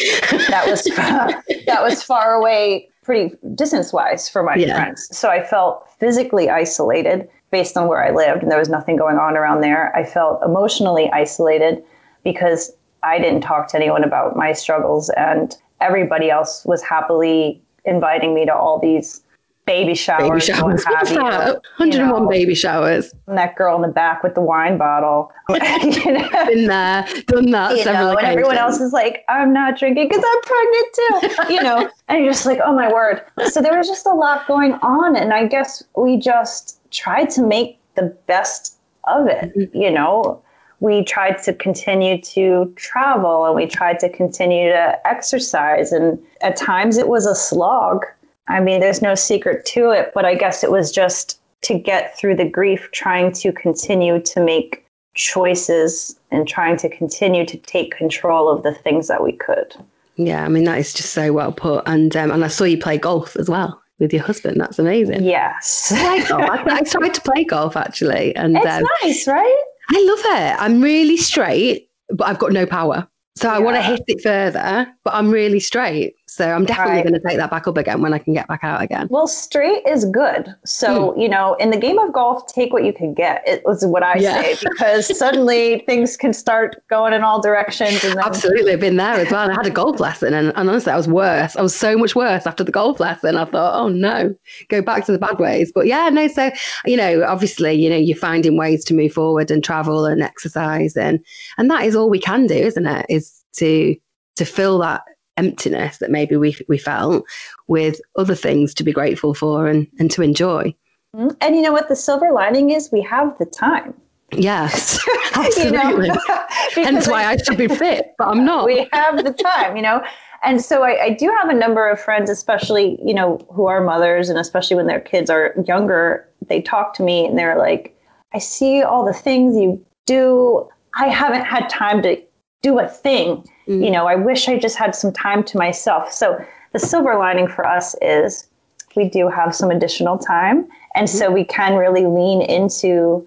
that 0.48 0.64
was 0.66 0.84
that 1.66 1.82
was 1.82 2.02
far 2.02 2.34
away 2.34 2.88
pretty 3.02 3.34
distance 3.54 3.92
wise 3.92 4.28
for 4.28 4.42
my 4.42 4.54
yeah. 4.54 4.74
friends 4.74 5.08
so 5.16 5.30
i 5.30 5.42
felt 5.42 5.88
physically 5.98 6.50
isolated 6.50 7.28
based 7.50 7.76
on 7.76 7.88
where 7.88 8.04
i 8.04 8.10
lived 8.10 8.42
and 8.42 8.50
there 8.50 8.58
was 8.58 8.68
nothing 8.68 8.96
going 8.96 9.16
on 9.16 9.36
around 9.36 9.62
there 9.62 9.94
i 9.96 10.04
felt 10.04 10.42
emotionally 10.44 11.10
isolated 11.12 11.82
because 12.22 12.70
i 13.02 13.18
didn't 13.18 13.40
talk 13.40 13.68
to 13.68 13.76
anyone 13.76 14.04
about 14.04 14.36
my 14.36 14.52
struggles 14.52 15.08
and 15.16 15.56
everybody 15.80 16.30
else 16.30 16.64
was 16.66 16.82
happily 16.82 17.60
inviting 17.84 18.34
me 18.34 18.44
to 18.44 18.54
all 18.54 18.78
these 18.78 19.22
baby 19.66 19.94
showers. 19.94 20.28
Baby 20.28 20.40
showers. 20.40 20.84
What 20.84 21.10
you, 21.10 21.16
101 21.16 21.92
you 21.92 21.98
know, 21.98 22.28
baby 22.28 22.54
showers. 22.54 23.12
And 23.26 23.38
that 23.38 23.56
girl 23.56 23.76
in 23.76 23.82
the 23.82 23.88
back 23.88 24.22
with 24.22 24.34
the 24.34 24.40
wine 24.40 24.78
bottle. 24.78 25.32
you 25.48 26.12
know? 26.12 26.28
Been 26.46 26.66
there, 26.66 27.06
done 27.26 27.50
that. 27.50 27.76
You 27.76 27.84
know, 27.84 28.16
and 28.16 28.26
everyone 28.26 28.58
else 28.58 28.80
is 28.80 28.92
like, 28.92 29.24
I'm 29.28 29.52
not 29.52 29.78
drinking 29.78 30.08
because 30.08 30.24
I'm 30.26 30.42
pregnant 30.42 31.48
too. 31.48 31.54
you 31.54 31.62
know, 31.62 31.90
and 32.08 32.24
you're 32.24 32.32
just 32.32 32.46
like, 32.46 32.60
oh 32.64 32.74
my 32.74 32.92
word. 32.92 33.22
So 33.50 33.60
there 33.60 33.76
was 33.76 33.88
just 33.88 34.06
a 34.06 34.14
lot 34.14 34.46
going 34.46 34.74
on. 34.74 35.16
And 35.16 35.32
I 35.32 35.46
guess 35.46 35.82
we 35.96 36.16
just 36.16 36.78
tried 36.90 37.30
to 37.30 37.42
make 37.42 37.78
the 37.94 38.16
best 38.26 38.78
of 39.04 39.26
it, 39.26 39.54
mm-hmm. 39.56 39.76
you 39.76 39.90
know. 39.90 40.42
We 40.80 41.04
tried 41.04 41.40
to 41.44 41.54
continue 41.54 42.20
to 42.22 42.72
travel 42.74 43.46
and 43.46 43.54
we 43.54 43.66
tried 43.66 44.00
to 44.00 44.08
continue 44.08 44.68
to 44.68 45.06
exercise. 45.06 45.92
And 45.92 46.18
at 46.40 46.56
times 46.56 46.96
it 46.96 47.06
was 47.06 47.24
a 47.24 47.36
slog 47.36 48.04
I 48.48 48.60
mean, 48.60 48.80
there's 48.80 49.02
no 49.02 49.14
secret 49.14 49.64
to 49.66 49.90
it, 49.90 50.12
but 50.14 50.24
I 50.24 50.34
guess 50.34 50.64
it 50.64 50.70
was 50.70 50.90
just 50.90 51.40
to 51.62 51.78
get 51.78 52.18
through 52.18 52.36
the 52.36 52.48
grief, 52.48 52.88
trying 52.92 53.32
to 53.32 53.52
continue 53.52 54.20
to 54.20 54.40
make 54.40 54.84
choices 55.14 56.18
and 56.30 56.48
trying 56.48 56.76
to 56.78 56.88
continue 56.88 57.46
to 57.46 57.56
take 57.58 57.96
control 57.96 58.48
of 58.48 58.62
the 58.62 58.74
things 58.74 59.08
that 59.08 59.22
we 59.22 59.32
could. 59.32 59.74
Yeah, 60.16 60.44
I 60.44 60.48
mean 60.48 60.64
that 60.64 60.78
is 60.78 60.92
just 60.92 61.12
so 61.12 61.32
well 61.32 61.52
put. 61.52 61.84
And 61.86 62.14
um, 62.16 62.30
and 62.30 62.44
I 62.44 62.48
saw 62.48 62.64
you 62.64 62.78
play 62.78 62.98
golf 62.98 63.36
as 63.36 63.48
well 63.48 63.80
with 63.98 64.12
your 64.12 64.22
husband. 64.22 64.60
That's 64.60 64.78
amazing. 64.78 65.22
Yes. 65.22 65.92
I, 65.94 66.26
I, 66.32 66.74
I 66.76 66.82
tried 66.82 67.14
to 67.14 67.20
play 67.20 67.44
golf 67.44 67.76
actually, 67.76 68.34
and 68.36 68.56
it's 68.56 68.66
um, 68.66 68.84
nice, 69.02 69.26
right? 69.26 69.64
I 69.90 70.04
love 70.04 70.40
it. 70.42 70.56
I'm 70.60 70.80
really 70.80 71.16
straight, 71.16 71.88
but 72.08 72.26
I've 72.26 72.38
got 72.38 72.52
no 72.52 72.66
power. 72.66 73.06
So 73.36 73.48
yeah. 73.48 73.56
I 73.56 73.58
want 73.60 73.76
to 73.76 73.82
hit 73.82 74.02
it 74.06 74.22
further, 74.22 74.86
but 75.04 75.14
I'm 75.14 75.30
really 75.30 75.60
straight. 75.60 76.14
So 76.32 76.50
I'm 76.50 76.64
definitely 76.64 76.94
right. 76.94 77.04
going 77.04 77.14
to 77.14 77.20
take 77.20 77.36
that 77.36 77.50
back 77.50 77.68
up 77.68 77.76
again 77.76 78.00
when 78.00 78.14
I 78.14 78.18
can 78.18 78.32
get 78.32 78.48
back 78.48 78.60
out 78.62 78.80
again. 78.80 79.06
Well, 79.10 79.26
straight 79.26 79.86
is 79.86 80.06
good. 80.06 80.54
So, 80.64 81.12
mm. 81.12 81.22
you 81.22 81.28
know, 81.28 81.54
in 81.54 81.70
the 81.70 81.76
game 81.76 81.98
of 81.98 82.10
golf, 82.12 82.46
take 82.46 82.72
what 82.72 82.84
you 82.84 82.92
can 82.92 83.12
get. 83.12 83.42
It 83.46 83.62
was 83.66 83.84
what 83.84 84.02
I 84.02 84.16
yeah. 84.16 84.40
say 84.40 84.56
because 84.62 85.18
suddenly 85.18 85.80
things 85.80 86.16
can 86.16 86.32
start 86.32 86.82
going 86.88 87.12
in 87.12 87.22
all 87.22 87.42
directions. 87.42 88.02
And 88.02 88.14
then... 88.14 88.24
Absolutely. 88.24 88.72
I've 88.72 88.80
been 88.80 88.96
there 88.96 89.12
as 89.12 89.30
well. 89.30 89.50
I 89.50 89.52
had 89.52 89.66
a 89.66 89.70
golf 89.70 90.00
lesson 90.00 90.32
and, 90.32 90.48
and 90.56 90.70
honestly, 90.70 90.90
I 90.90 90.96
was 90.96 91.06
worse. 91.06 91.54
I 91.54 91.60
was 91.60 91.76
so 91.76 91.98
much 91.98 92.16
worse 92.16 92.46
after 92.46 92.64
the 92.64 92.72
golf 92.72 92.98
lesson. 92.98 93.36
I 93.36 93.44
thought, 93.44 93.78
oh 93.78 93.88
no, 93.88 94.34
go 94.68 94.80
back 94.80 95.04
to 95.06 95.12
the 95.12 95.18
bad 95.18 95.38
ways. 95.38 95.70
But 95.74 95.86
yeah, 95.86 96.08
no. 96.08 96.28
So, 96.28 96.50
you 96.86 96.96
know, 96.96 97.24
obviously, 97.24 97.74
you 97.74 97.90
know, 97.90 97.96
you're 97.96 98.16
finding 98.16 98.56
ways 98.56 98.86
to 98.86 98.94
move 98.94 99.12
forward 99.12 99.50
and 99.50 99.62
travel 99.62 100.06
and 100.06 100.22
exercise. 100.22 100.96
And, 100.96 101.20
and 101.58 101.70
that 101.70 101.84
is 101.84 101.94
all 101.94 102.08
we 102.08 102.20
can 102.20 102.46
do, 102.46 102.54
isn't 102.54 102.86
it? 102.86 103.04
Is 103.10 103.44
to, 103.56 103.94
to 104.36 104.44
fill 104.46 104.78
that 104.78 105.02
emptiness 105.36 105.98
that 105.98 106.10
maybe 106.10 106.36
we 106.36 106.56
we 106.68 106.78
felt 106.78 107.24
with 107.68 108.00
other 108.16 108.34
things 108.34 108.74
to 108.74 108.84
be 108.84 108.92
grateful 108.92 109.34
for 109.34 109.66
and 109.66 109.86
and 109.98 110.10
to 110.10 110.22
enjoy. 110.22 110.74
Mm-hmm. 111.14 111.36
And 111.40 111.56
you 111.56 111.62
know 111.62 111.72
what 111.72 111.88
the 111.88 111.96
silver 111.96 112.32
lining 112.32 112.70
is? 112.70 112.90
We 112.90 113.02
have 113.02 113.36
the 113.38 113.46
time. 113.46 113.94
Yes, 114.32 114.98
absolutely. 115.34 116.08
you? 116.08 116.38
Hence 116.84 117.06
why 117.06 117.26
I 117.26 117.36
should 117.36 117.58
be 117.58 117.68
fit, 117.68 118.14
but 118.18 118.28
I'm 118.28 118.44
not. 118.44 118.64
We 118.64 118.88
have 118.92 119.22
the 119.22 119.32
time, 119.32 119.76
you 119.76 119.82
know. 119.82 120.02
And 120.42 120.60
so 120.60 120.82
I, 120.82 121.04
I, 121.04 121.10
do 121.10 121.28
have 121.40 121.50
a 121.50 121.54
number 121.54 121.88
of 121.88 122.00
friends, 122.00 122.28
especially, 122.28 122.98
you 123.04 123.14
know, 123.14 123.38
who 123.52 123.66
are 123.66 123.80
mothers 123.80 124.28
and 124.28 124.38
especially 124.38 124.74
when 124.74 124.88
their 124.88 124.98
kids 124.98 125.30
are 125.30 125.54
younger, 125.68 126.28
they 126.48 126.60
talk 126.60 126.94
to 126.94 127.02
me 127.04 127.24
and 127.26 127.38
they're 127.38 127.56
like, 127.56 127.96
I 128.34 128.38
see 128.38 128.82
all 128.82 129.04
the 129.04 129.12
things 129.12 129.54
you 129.54 129.84
do. 130.04 130.68
I 130.96 131.06
haven't 131.06 131.44
had 131.44 131.68
time 131.68 132.02
to 132.02 132.20
do 132.62 132.78
a 132.78 132.88
thing. 132.88 133.44
Mm. 133.68 133.84
You 133.84 133.90
know, 133.90 134.06
I 134.06 134.14
wish 134.14 134.48
I 134.48 134.58
just 134.58 134.76
had 134.76 134.94
some 134.94 135.12
time 135.12 135.44
to 135.44 135.58
myself. 135.58 136.12
So 136.12 136.42
the 136.72 136.78
silver 136.78 137.16
lining 137.18 137.48
for 137.48 137.66
us 137.66 137.94
is 138.00 138.48
we 138.96 139.08
do 139.08 139.28
have 139.28 139.54
some 139.54 139.70
additional 139.70 140.18
time, 140.18 140.68
and 140.94 141.08
mm-hmm. 141.08 141.18
so 141.18 141.30
we 141.30 141.44
can 141.44 141.76
really 141.76 142.06
lean 142.06 142.42
into 142.42 143.26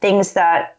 things 0.00 0.32
that 0.34 0.76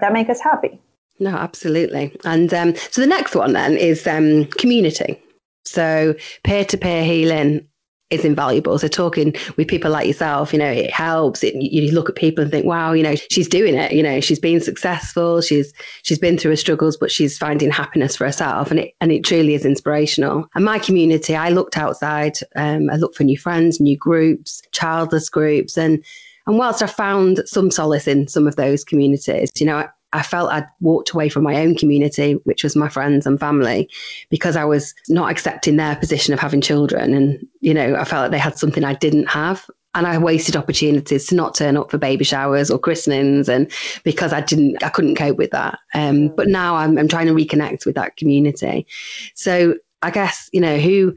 that 0.00 0.12
make 0.12 0.28
us 0.28 0.40
happy. 0.40 0.78
No, 1.18 1.30
absolutely. 1.30 2.14
And 2.24 2.52
um, 2.52 2.74
so 2.90 3.00
the 3.00 3.06
next 3.06 3.34
one 3.34 3.52
then 3.52 3.76
is 3.76 4.06
um, 4.06 4.46
community. 4.46 5.22
So 5.64 6.14
peer 6.42 6.64
to 6.64 6.76
peer 6.76 7.04
healing 7.04 7.66
is 8.12 8.24
invaluable. 8.24 8.78
So 8.78 8.88
talking 8.88 9.34
with 9.56 9.68
people 9.68 9.90
like 9.90 10.06
yourself, 10.06 10.52
you 10.52 10.58
know, 10.58 10.70
it 10.70 10.90
helps. 10.90 11.42
It, 11.42 11.54
you 11.54 11.92
look 11.92 12.08
at 12.08 12.16
people 12.16 12.42
and 12.42 12.50
think, 12.50 12.66
wow, 12.66 12.92
you 12.92 13.02
know, 13.02 13.14
she's 13.30 13.48
doing 13.48 13.74
it. 13.74 13.92
You 13.92 14.02
know, 14.02 14.20
she's 14.20 14.38
been 14.38 14.60
successful. 14.60 15.40
She's 15.40 15.72
she's 16.02 16.18
been 16.18 16.38
through 16.38 16.52
her 16.52 16.56
struggles, 16.56 16.96
but 16.96 17.10
she's 17.10 17.38
finding 17.38 17.70
happiness 17.70 18.16
for 18.16 18.24
herself, 18.24 18.70
and 18.70 18.80
it 18.80 18.94
and 19.00 19.12
it 19.12 19.24
truly 19.24 19.54
is 19.54 19.64
inspirational. 19.64 20.46
And 20.54 20.64
my 20.64 20.78
community, 20.78 21.34
I 21.34 21.50
looked 21.50 21.76
outside. 21.76 22.38
Um, 22.56 22.90
I 22.90 22.96
looked 22.96 23.16
for 23.16 23.24
new 23.24 23.38
friends, 23.38 23.80
new 23.80 23.96
groups, 23.96 24.62
childless 24.72 25.28
groups, 25.28 25.76
and 25.76 26.04
and 26.46 26.58
whilst 26.58 26.82
I 26.82 26.86
found 26.86 27.42
some 27.46 27.70
solace 27.70 28.08
in 28.08 28.28
some 28.28 28.46
of 28.46 28.56
those 28.56 28.84
communities, 28.84 29.50
you 29.56 29.66
know, 29.66 29.88
I 30.12 30.22
felt 30.22 30.52
I'd 30.52 30.66
walked 30.80 31.10
away 31.10 31.28
from 31.28 31.42
my 31.42 31.56
own 31.56 31.74
community, 31.74 32.34
which 32.44 32.62
was 32.62 32.76
my 32.76 32.88
friends 32.88 33.26
and 33.26 33.40
family, 33.40 33.88
because 34.30 34.56
I 34.56 34.64
was 34.64 34.94
not 35.08 35.30
accepting 35.30 35.76
their 35.76 35.96
position 35.96 36.34
of 36.34 36.40
having 36.40 36.60
children. 36.60 37.14
And, 37.14 37.46
you 37.60 37.72
know, 37.72 37.96
I 37.96 38.04
felt 38.04 38.22
like 38.22 38.30
they 38.30 38.38
had 38.38 38.58
something 38.58 38.84
I 38.84 38.94
didn't 38.94 39.26
have. 39.26 39.68
And 39.94 40.06
I 40.06 40.16
wasted 40.16 40.56
opportunities 40.56 41.26
to 41.26 41.34
not 41.34 41.54
turn 41.54 41.76
up 41.76 41.90
for 41.90 41.98
baby 41.98 42.24
showers 42.24 42.70
or 42.70 42.78
christenings, 42.78 43.46
and 43.46 43.70
because 44.04 44.32
I 44.32 44.40
didn't, 44.40 44.82
I 44.82 44.88
couldn't 44.88 45.16
cope 45.16 45.36
with 45.36 45.50
that. 45.50 45.78
Um, 45.92 46.28
but 46.28 46.48
now 46.48 46.76
I'm, 46.76 46.96
I'm 46.96 47.08
trying 47.08 47.26
to 47.26 47.34
reconnect 47.34 47.84
with 47.84 47.94
that 47.96 48.16
community. 48.16 48.86
So 49.34 49.74
I 50.00 50.10
guess 50.10 50.48
you 50.50 50.62
know 50.62 50.78
who 50.78 51.14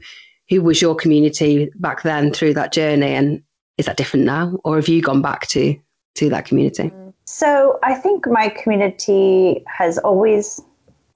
who 0.50 0.60
was 0.60 0.82
your 0.82 0.94
community 0.94 1.70
back 1.76 2.02
then 2.02 2.32
through 2.32 2.52
that 2.54 2.72
journey, 2.72 3.14
and 3.14 3.42
is 3.78 3.86
that 3.86 3.96
different 3.96 4.26
now, 4.26 4.58
or 4.62 4.76
have 4.76 4.88
you 4.88 5.00
gone 5.00 5.22
back 5.22 5.46
to 5.48 5.74
to 6.16 6.28
that 6.28 6.44
community? 6.44 6.90
Mm. 6.90 7.14
So 7.26 7.78
I 7.82 7.94
think 7.94 8.26
my 8.28 8.48
community 8.48 9.62
has 9.66 9.98
always 9.98 10.62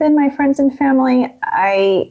been 0.00 0.16
my 0.16 0.28
friends 0.28 0.58
and 0.58 0.76
family. 0.76 1.32
I, 1.44 2.10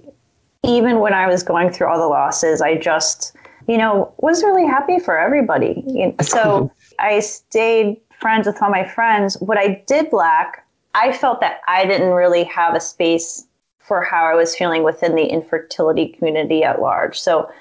even 0.63 0.99
when 0.99 1.13
I 1.13 1.27
was 1.27 1.43
going 1.43 1.69
through 1.69 1.87
all 1.87 1.99
the 1.99 2.07
losses, 2.07 2.61
I 2.61 2.77
just, 2.77 3.35
you 3.67 3.77
know, 3.77 4.13
was 4.19 4.41
really 4.41 4.65
happy 4.65 4.99
for 4.99 5.19
everybody. 5.19 6.15
So 6.21 6.71
I 6.99 7.19
stayed 7.19 7.97
friends 8.17 8.47
with 8.47 8.61
all 8.61 8.69
my 8.69 8.87
friends. 8.87 9.35
What 9.41 9.57
I 9.57 9.83
did 9.85 10.13
lack, 10.13 10.65
I 10.95 11.11
felt 11.11 11.41
that 11.41 11.59
I 11.67 11.85
didn't 11.85 12.11
really 12.11 12.45
have 12.45 12.75
a 12.75 12.79
space 12.79 13.45
for 13.79 14.01
how 14.01 14.23
I 14.23 14.33
was 14.33 14.55
feeling 14.55 14.83
within 14.83 15.15
the 15.15 15.25
infertility 15.25 16.07
community 16.07 16.63
at 16.63 16.81
large. 16.81 17.19
So, 17.19 17.51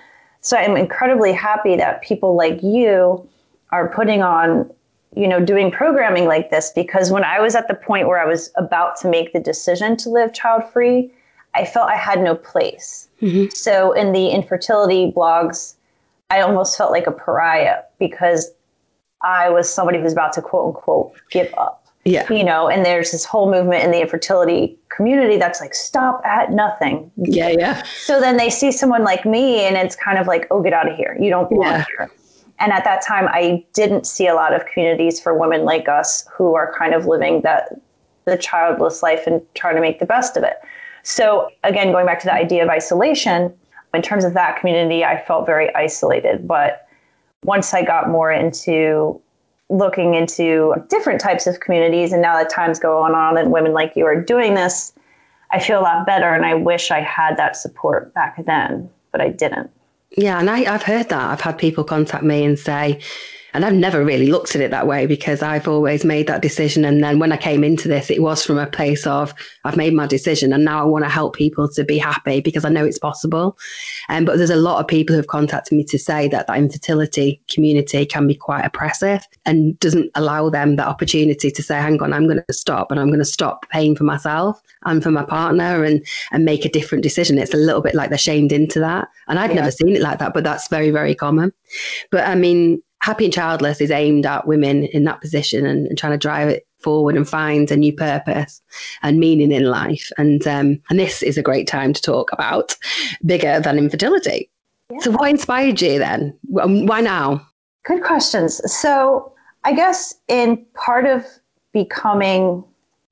so 0.40 0.56
I'm 0.56 0.76
incredibly 0.76 1.32
happy 1.32 1.74
that 1.76 2.02
people 2.02 2.36
like 2.36 2.62
you 2.62 3.28
are 3.70 3.88
putting 3.88 4.22
on 4.22 4.70
you 5.16 5.26
know, 5.26 5.44
doing 5.44 5.70
programming 5.70 6.26
like 6.26 6.50
this 6.50 6.70
because 6.74 7.10
when 7.10 7.24
I 7.24 7.40
was 7.40 7.54
at 7.54 7.68
the 7.68 7.74
point 7.74 8.08
where 8.08 8.18
I 8.18 8.26
was 8.26 8.50
about 8.56 8.96
to 9.00 9.08
make 9.08 9.32
the 9.32 9.40
decision 9.40 9.96
to 9.98 10.10
live 10.10 10.32
child 10.32 10.64
free, 10.72 11.10
I 11.54 11.64
felt 11.64 11.88
I 11.88 11.96
had 11.96 12.20
no 12.20 12.34
place. 12.34 13.08
Mm-hmm. 13.22 13.50
So 13.50 13.92
in 13.92 14.12
the 14.12 14.28
infertility 14.28 15.10
blogs, 15.10 15.74
I 16.30 16.40
almost 16.40 16.76
felt 16.76 16.92
like 16.92 17.06
a 17.06 17.12
pariah 17.12 17.82
because 17.98 18.50
I 19.22 19.48
was 19.48 19.72
somebody 19.72 19.98
who's 20.00 20.12
about 20.12 20.32
to 20.34 20.42
quote 20.42 20.76
unquote 20.76 21.14
give 21.30 21.52
up. 21.56 21.86
Yeah. 22.04 22.30
You 22.32 22.44
know, 22.44 22.68
and 22.68 22.86
there's 22.86 23.10
this 23.10 23.24
whole 23.24 23.50
movement 23.50 23.84
in 23.84 23.90
the 23.90 24.00
infertility 24.00 24.78
community 24.88 25.36
that's 25.36 25.60
like, 25.60 25.74
stop 25.74 26.22
at 26.24 26.52
nothing. 26.52 27.10
Yeah, 27.16 27.48
yeah. 27.48 27.82
So 27.82 28.20
then 28.20 28.36
they 28.36 28.50
see 28.50 28.72
someone 28.72 29.04
like 29.04 29.26
me 29.26 29.60
and 29.60 29.76
it's 29.76 29.94
kind 29.94 30.18
of 30.18 30.26
like, 30.26 30.46
oh, 30.50 30.62
get 30.62 30.72
out 30.72 30.90
of 30.90 30.96
here. 30.96 31.16
You 31.20 31.28
don't 31.28 31.48
belong 31.48 31.66
yeah. 31.66 31.84
here. 31.96 32.10
And 32.60 32.72
at 32.72 32.84
that 32.84 33.02
time, 33.02 33.28
I 33.28 33.64
didn't 33.72 34.06
see 34.06 34.26
a 34.26 34.34
lot 34.34 34.52
of 34.52 34.66
communities 34.66 35.20
for 35.20 35.38
women 35.38 35.64
like 35.64 35.88
us 35.88 36.26
who 36.32 36.54
are 36.54 36.74
kind 36.76 36.94
of 36.94 37.06
living 37.06 37.42
that 37.42 37.80
the 38.24 38.36
childless 38.36 39.02
life 39.02 39.26
and 39.26 39.40
trying 39.54 39.76
to 39.76 39.80
make 39.80 40.00
the 40.00 40.06
best 40.06 40.36
of 40.36 40.42
it. 40.42 40.56
So 41.02 41.50
again, 41.64 41.92
going 41.92 42.06
back 42.06 42.20
to 42.20 42.26
the 42.26 42.32
idea 42.34 42.62
of 42.62 42.68
isolation, 42.68 43.54
in 43.94 44.02
terms 44.02 44.24
of 44.24 44.34
that 44.34 44.60
community, 44.60 45.04
I 45.04 45.22
felt 45.24 45.46
very 45.46 45.74
isolated. 45.74 46.46
But 46.46 46.86
once 47.44 47.72
I 47.72 47.82
got 47.82 48.10
more 48.10 48.30
into 48.30 49.20
looking 49.70 50.14
into 50.14 50.74
different 50.88 51.20
types 51.20 51.46
of 51.46 51.60
communities, 51.60 52.12
and 52.12 52.20
now 52.20 52.36
that 52.36 52.50
time's 52.50 52.78
going 52.78 53.14
on 53.14 53.38
and 53.38 53.52
women 53.52 53.72
like 53.72 53.94
you 53.96 54.04
are 54.04 54.20
doing 54.20 54.54
this, 54.54 54.92
I 55.50 55.58
feel 55.58 55.80
a 55.80 55.82
lot 55.82 56.06
better. 56.06 56.34
And 56.34 56.44
I 56.44 56.54
wish 56.54 56.90
I 56.90 57.00
had 57.00 57.36
that 57.38 57.56
support 57.56 58.12
back 58.12 58.44
then, 58.44 58.90
but 59.12 59.20
I 59.20 59.28
didn't. 59.28 59.70
Yeah, 60.16 60.40
and 60.40 60.48
I, 60.50 60.72
I've 60.72 60.82
heard 60.82 61.08
that. 61.10 61.30
I've 61.30 61.40
had 61.40 61.58
people 61.58 61.84
contact 61.84 62.24
me 62.24 62.44
and 62.44 62.58
say, 62.58 63.00
and 63.54 63.64
I've 63.64 63.74
never 63.74 64.04
really 64.04 64.26
looked 64.26 64.54
at 64.54 64.60
it 64.60 64.70
that 64.70 64.86
way 64.86 65.06
because 65.06 65.42
I've 65.42 65.66
always 65.66 66.04
made 66.04 66.26
that 66.26 66.42
decision. 66.42 66.84
And 66.84 67.02
then 67.02 67.18
when 67.18 67.32
I 67.32 67.36
came 67.36 67.64
into 67.64 67.88
this, 67.88 68.10
it 68.10 68.22
was 68.22 68.44
from 68.44 68.58
a 68.58 68.66
place 68.66 69.06
of 69.06 69.32
I've 69.64 69.76
made 69.76 69.94
my 69.94 70.06
decision 70.06 70.52
and 70.52 70.64
now 70.64 70.80
I 70.80 70.84
want 70.84 71.04
to 71.04 71.10
help 71.10 71.34
people 71.34 71.68
to 71.70 71.84
be 71.84 71.98
happy 71.98 72.40
because 72.40 72.64
I 72.64 72.68
know 72.68 72.84
it's 72.84 72.98
possible. 72.98 73.58
Um, 74.08 74.24
but 74.24 74.36
there's 74.36 74.50
a 74.50 74.56
lot 74.56 74.80
of 74.80 74.86
people 74.86 75.14
who 75.14 75.18
have 75.18 75.28
contacted 75.28 75.76
me 75.76 75.84
to 75.84 75.98
say 75.98 76.28
that 76.28 76.46
that 76.46 76.58
infertility 76.58 77.40
community 77.48 78.04
can 78.04 78.26
be 78.26 78.34
quite 78.34 78.64
oppressive 78.64 79.26
and 79.46 79.78
doesn't 79.80 80.10
allow 80.14 80.50
them 80.50 80.76
the 80.76 80.86
opportunity 80.86 81.50
to 81.50 81.62
say, 81.62 81.76
hang 81.76 82.02
on, 82.02 82.12
I'm 82.12 82.26
going 82.26 82.42
to 82.46 82.52
stop 82.52 82.90
and 82.90 83.00
I'm 83.00 83.08
going 83.08 83.18
to 83.18 83.24
stop 83.24 83.68
paying 83.70 83.96
for 83.96 84.04
myself 84.04 84.60
and 84.84 85.02
for 85.02 85.10
my 85.10 85.24
partner 85.24 85.84
and, 85.84 86.06
and 86.32 86.44
make 86.44 86.64
a 86.64 86.68
different 86.68 87.02
decision. 87.02 87.38
It's 87.38 87.54
a 87.54 87.58
little 87.58 87.82
bit 87.82 87.94
like 87.94 88.10
they're 88.10 88.18
shamed 88.18 88.52
into 88.52 88.78
that. 88.80 89.08
And 89.26 89.38
I've 89.38 89.50
yeah. 89.50 89.56
never 89.56 89.70
seen 89.70 89.96
it 89.96 90.02
like 90.02 90.18
that, 90.18 90.34
but 90.34 90.44
that's 90.44 90.68
very, 90.68 90.90
very 90.90 91.14
common. 91.14 91.52
But 92.10 92.26
I 92.26 92.34
mean, 92.34 92.82
Happy 93.00 93.24
and 93.24 93.34
Childless 93.34 93.80
is 93.80 93.90
aimed 93.90 94.26
at 94.26 94.46
women 94.46 94.84
in 94.84 95.04
that 95.04 95.20
position 95.20 95.66
and, 95.66 95.86
and, 95.86 95.96
trying 95.96 96.12
to 96.12 96.18
drive 96.18 96.48
it 96.48 96.66
forward 96.80 97.16
and 97.16 97.28
find 97.28 97.70
a 97.70 97.76
new 97.76 97.92
purpose 97.92 98.60
and 99.02 99.20
meaning 99.20 99.52
in 99.52 99.64
life. 99.64 100.10
And 100.18 100.46
um, 100.46 100.80
and 100.90 100.98
this 100.98 101.22
is 101.22 101.38
a 101.38 101.42
great 101.42 101.66
time 101.66 101.92
to 101.92 102.02
talk 102.02 102.32
about 102.32 102.76
bigger 103.24 103.60
than 103.60 103.78
infertility. 103.78 104.50
Yeah. 104.90 104.98
So, 105.00 105.10
what 105.12 105.30
inspired 105.30 105.80
you 105.80 105.98
then? 105.98 106.36
Why 106.42 107.00
now? 107.00 107.46
Good 107.84 108.02
questions. 108.02 108.60
So, 108.72 109.32
I 109.64 109.74
guess 109.74 110.14
in 110.28 110.64
part 110.74 111.06
of 111.06 111.24
becoming 111.72 112.64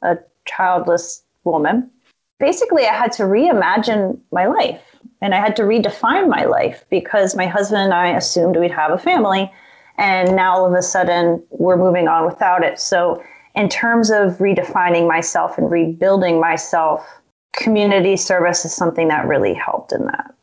a 0.03 0.19
childless 0.47 1.23
woman, 1.45 1.91
basically, 2.39 2.87
I 2.87 2.95
had 2.95 3.13
to 3.13 3.25
reimagine 3.25 4.19
my 4.33 4.47
life 4.47 4.83
and 5.21 5.35
I 5.35 5.39
had 5.39 5.57
to 5.57 5.63
redefine 5.63 6.29
my 6.29 6.45
life 6.45 6.85
because 6.91 7.35
my 7.35 7.47
husband 7.47 7.83
and 7.83 7.95
I 7.95 8.09
assumed 8.09 8.57
we'd 8.57 8.71
have 8.71 8.93
a 8.93 8.99
family 8.99 9.51
and 9.99 10.37
now 10.37 10.57
all 10.57 10.67
of 10.67 10.73
a 10.75 10.83
sudden 10.83 11.43
we're 11.51 11.77
moving 11.77 12.09
on 12.09 12.27
without 12.27 12.65
it. 12.65 12.79
So, 12.79 13.23
in 13.55 13.69
terms 13.69 14.11
of 14.11 14.37
redefining 14.37 15.09
myself 15.09 15.57
and 15.57 15.71
rebuilding 15.71 16.39
myself, 16.41 17.07
community 17.55 18.17
service 18.17 18.65
is 18.65 18.75
something 18.75 19.09
that 19.09 19.27
really 19.27 19.55
helped 19.55 19.93
in 19.93 20.05
that. 20.07 20.35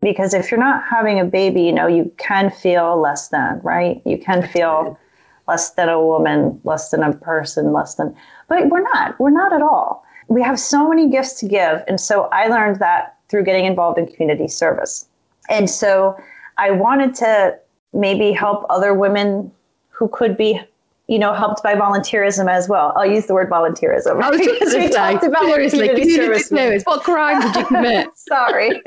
Because 0.00 0.34
if 0.34 0.50
you're 0.50 0.58
not 0.58 0.82
having 0.82 1.20
a 1.20 1.24
baby, 1.24 1.62
you 1.62 1.72
know, 1.72 1.86
you 1.86 2.10
can 2.16 2.50
feel 2.50 3.00
less 3.00 3.28
than, 3.28 3.60
right? 3.62 4.00
You 4.04 4.18
can 4.18 4.46
feel 4.48 4.98
less 5.46 5.70
than 5.70 5.88
a 5.88 6.02
woman, 6.02 6.60
less 6.64 6.90
than 6.90 7.02
a 7.02 7.12
person, 7.12 7.72
less 7.72 7.96
than, 7.96 8.16
but 8.48 8.68
we're 8.68 8.82
not. 8.82 9.18
We're 9.20 9.30
not 9.30 9.52
at 9.52 9.62
all. 9.62 10.04
We 10.28 10.42
have 10.42 10.58
so 10.58 10.88
many 10.88 11.10
gifts 11.10 11.34
to 11.40 11.48
give. 11.48 11.82
And 11.86 12.00
so 12.00 12.24
I 12.32 12.48
learned 12.48 12.78
that 12.80 13.16
through 13.28 13.44
getting 13.44 13.66
involved 13.66 13.98
in 13.98 14.06
community 14.06 14.48
service. 14.48 15.06
And 15.48 15.68
so 15.68 16.16
I 16.58 16.70
wanted 16.70 17.14
to 17.16 17.58
maybe 17.92 18.32
help 18.32 18.64
other 18.70 18.94
women 18.94 19.50
who 19.90 20.08
could 20.08 20.36
be 20.36 20.60
you 21.08 21.18
know, 21.18 21.34
helped 21.34 21.62
by 21.62 21.74
volunteerism 21.74 22.50
as 22.50 22.68
well. 22.68 22.92
I'll 22.96 23.04
use 23.04 23.26
the 23.26 23.34
word 23.34 23.50
volunteerism. 23.50 24.22
I 24.22 24.30
was 24.30 24.40
because 24.40 24.72
we 24.72 24.86
say, 24.86 24.90
talked 24.90 25.24
about 25.24 25.42
seriously, 25.44 25.88
community 25.88 26.14
service. 26.14 26.48
Service. 26.48 26.82
What 26.84 27.02
crime 27.02 27.40
did 27.40 27.56
you 27.56 27.66
commit? 27.66 28.08
Sorry, 28.16 28.80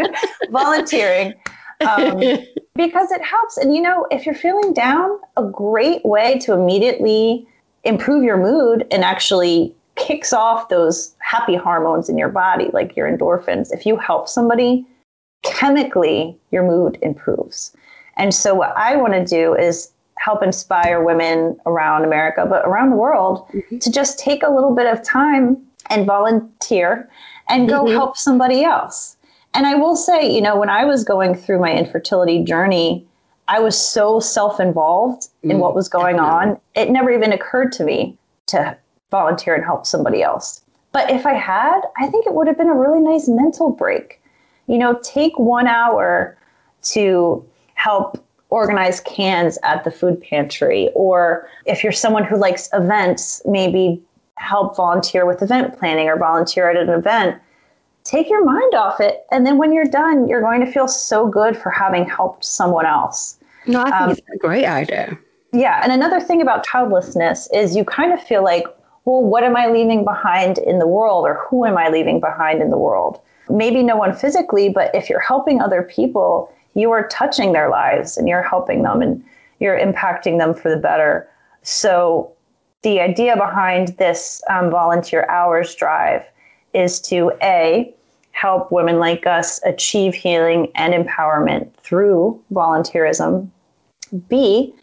volunteering. 0.49 1.33
Um, 1.85 2.17
because 2.75 3.11
it 3.11 3.23
helps. 3.23 3.57
And 3.57 3.75
you 3.75 3.81
know, 3.81 4.07
if 4.09 4.25
you're 4.25 4.33
feeling 4.33 4.73
down, 4.73 5.19
a 5.37 5.43
great 5.43 6.03
way 6.05 6.39
to 6.39 6.53
immediately 6.53 7.47
improve 7.83 8.23
your 8.23 8.37
mood 8.37 8.87
and 8.91 9.03
actually 9.03 9.75
kicks 9.95 10.33
off 10.33 10.69
those 10.69 11.13
happy 11.19 11.55
hormones 11.55 12.09
in 12.09 12.17
your 12.17 12.29
body, 12.29 12.69
like 12.73 12.95
your 12.95 13.07
endorphins. 13.07 13.71
If 13.71 13.85
you 13.85 13.97
help 13.97 14.27
somebody, 14.27 14.85
chemically, 15.43 16.37
your 16.51 16.63
mood 16.63 16.97
improves. 17.01 17.75
And 18.17 18.33
so, 18.33 18.53
what 18.55 18.75
I 18.77 18.95
want 18.95 19.13
to 19.13 19.25
do 19.25 19.55
is 19.55 19.91
help 20.17 20.41
inspire 20.41 21.03
women 21.03 21.57
around 21.65 22.03
America, 22.03 22.45
but 22.49 22.65
around 22.65 22.89
the 22.89 22.95
world, 22.95 23.47
mm-hmm. 23.49 23.77
to 23.79 23.91
just 23.91 24.17
take 24.17 24.43
a 24.43 24.49
little 24.49 24.73
bit 24.73 24.87
of 24.87 25.03
time 25.03 25.57
and 25.89 26.05
volunteer 26.05 27.09
and 27.49 27.69
go 27.69 27.83
mm-hmm. 27.83 27.93
help 27.93 28.17
somebody 28.17 28.63
else. 28.63 29.17
And 29.53 29.65
I 29.65 29.75
will 29.75 29.95
say, 29.95 30.33
you 30.33 30.41
know, 30.41 30.57
when 30.57 30.69
I 30.69 30.85
was 30.85 31.03
going 31.03 31.35
through 31.35 31.59
my 31.59 31.71
infertility 31.71 32.43
journey, 32.43 33.05
I 33.47 33.59
was 33.59 33.79
so 33.79 34.19
self 34.19 34.59
involved 34.59 35.23
mm-hmm. 35.23 35.51
in 35.51 35.59
what 35.59 35.75
was 35.75 35.87
going 35.87 36.19
on, 36.19 36.59
it 36.75 36.89
never 36.89 37.11
even 37.11 37.31
occurred 37.31 37.71
to 37.73 37.83
me 37.83 38.17
to 38.47 38.77
volunteer 39.11 39.55
and 39.55 39.63
help 39.63 39.85
somebody 39.85 40.23
else. 40.23 40.61
But 40.91 41.09
if 41.09 41.25
I 41.25 41.33
had, 41.33 41.81
I 41.99 42.07
think 42.07 42.25
it 42.25 42.33
would 42.33 42.47
have 42.47 42.57
been 42.57 42.69
a 42.69 42.75
really 42.75 43.01
nice 43.01 43.27
mental 43.27 43.69
break. 43.69 44.21
You 44.67 44.77
know, 44.77 44.99
take 45.03 45.37
one 45.37 45.67
hour 45.67 46.37
to 46.93 47.45
help 47.75 48.23
organize 48.49 48.99
cans 49.01 49.57
at 49.63 49.83
the 49.83 49.91
food 49.91 50.21
pantry. 50.21 50.89
Or 50.95 51.47
if 51.65 51.83
you're 51.83 51.91
someone 51.91 52.23
who 52.23 52.37
likes 52.37 52.69
events, 52.73 53.41
maybe 53.45 54.01
help 54.37 54.75
volunteer 54.75 55.25
with 55.25 55.41
event 55.41 55.77
planning 55.77 56.07
or 56.07 56.17
volunteer 56.17 56.69
at 56.69 56.77
an 56.77 56.89
event. 56.89 57.39
Take 58.03 58.29
your 58.29 58.43
mind 58.43 58.73
off 58.75 58.99
it. 58.99 59.25
And 59.31 59.45
then 59.45 59.57
when 59.57 59.73
you're 59.73 59.85
done, 59.85 60.27
you're 60.27 60.41
going 60.41 60.63
to 60.63 60.71
feel 60.71 60.87
so 60.87 61.27
good 61.27 61.57
for 61.57 61.69
having 61.69 62.07
helped 62.07 62.45
someone 62.45 62.85
else. 62.85 63.39
No, 63.65 63.81
I 63.81 63.85
think 63.85 63.95
um, 63.95 64.09
it's 64.11 64.21
a 64.33 64.37
great 64.37 64.65
idea. 64.65 65.17
Yeah. 65.51 65.81
And 65.81 65.91
another 65.91 66.19
thing 66.19 66.41
about 66.41 66.65
childlessness 66.65 67.49
is 67.53 67.75
you 67.75 67.83
kind 67.83 68.13
of 68.13 68.21
feel 68.21 68.43
like, 68.43 68.65
well, 69.05 69.23
what 69.23 69.43
am 69.43 69.55
I 69.55 69.67
leaving 69.67 70.03
behind 70.03 70.57
in 70.59 70.79
the 70.79 70.87
world 70.87 71.25
or 71.25 71.45
who 71.49 71.65
am 71.65 71.77
I 71.77 71.89
leaving 71.89 72.19
behind 72.19 72.61
in 72.61 72.69
the 72.69 72.77
world? 72.77 73.19
Maybe 73.49 73.83
no 73.83 73.95
one 73.95 74.13
physically, 74.13 74.69
but 74.69 74.93
if 74.93 75.09
you're 75.09 75.19
helping 75.19 75.61
other 75.61 75.83
people, 75.83 76.51
you 76.75 76.91
are 76.91 77.07
touching 77.07 77.53
their 77.53 77.69
lives 77.69 78.17
and 78.17 78.27
you're 78.27 78.43
helping 78.43 78.83
them 78.83 79.01
and 79.01 79.23
you're 79.59 79.79
impacting 79.79 80.37
them 80.37 80.53
for 80.53 80.69
the 80.69 80.77
better. 80.77 81.27
So, 81.63 82.31
the 82.83 82.99
idea 82.99 83.35
behind 83.35 83.97
this 83.97 84.43
um, 84.47 84.69
volunteer 84.69 85.25
hours 85.27 85.73
drive 85.73 86.21
is 86.73 87.01
to 87.01 87.31
A, 87.41 87.91
help 88.31 88.71
women 88.71 88.99
like 88.99 89.25
us 89.25 89.59
achieve 89.65 90.13
healing 90.13 90.71
and 90.75 90.93
empowerment 90.93 91.73
through 91.77 92.39
volunteerism, 92.53 93.49
B, 94.27 94.75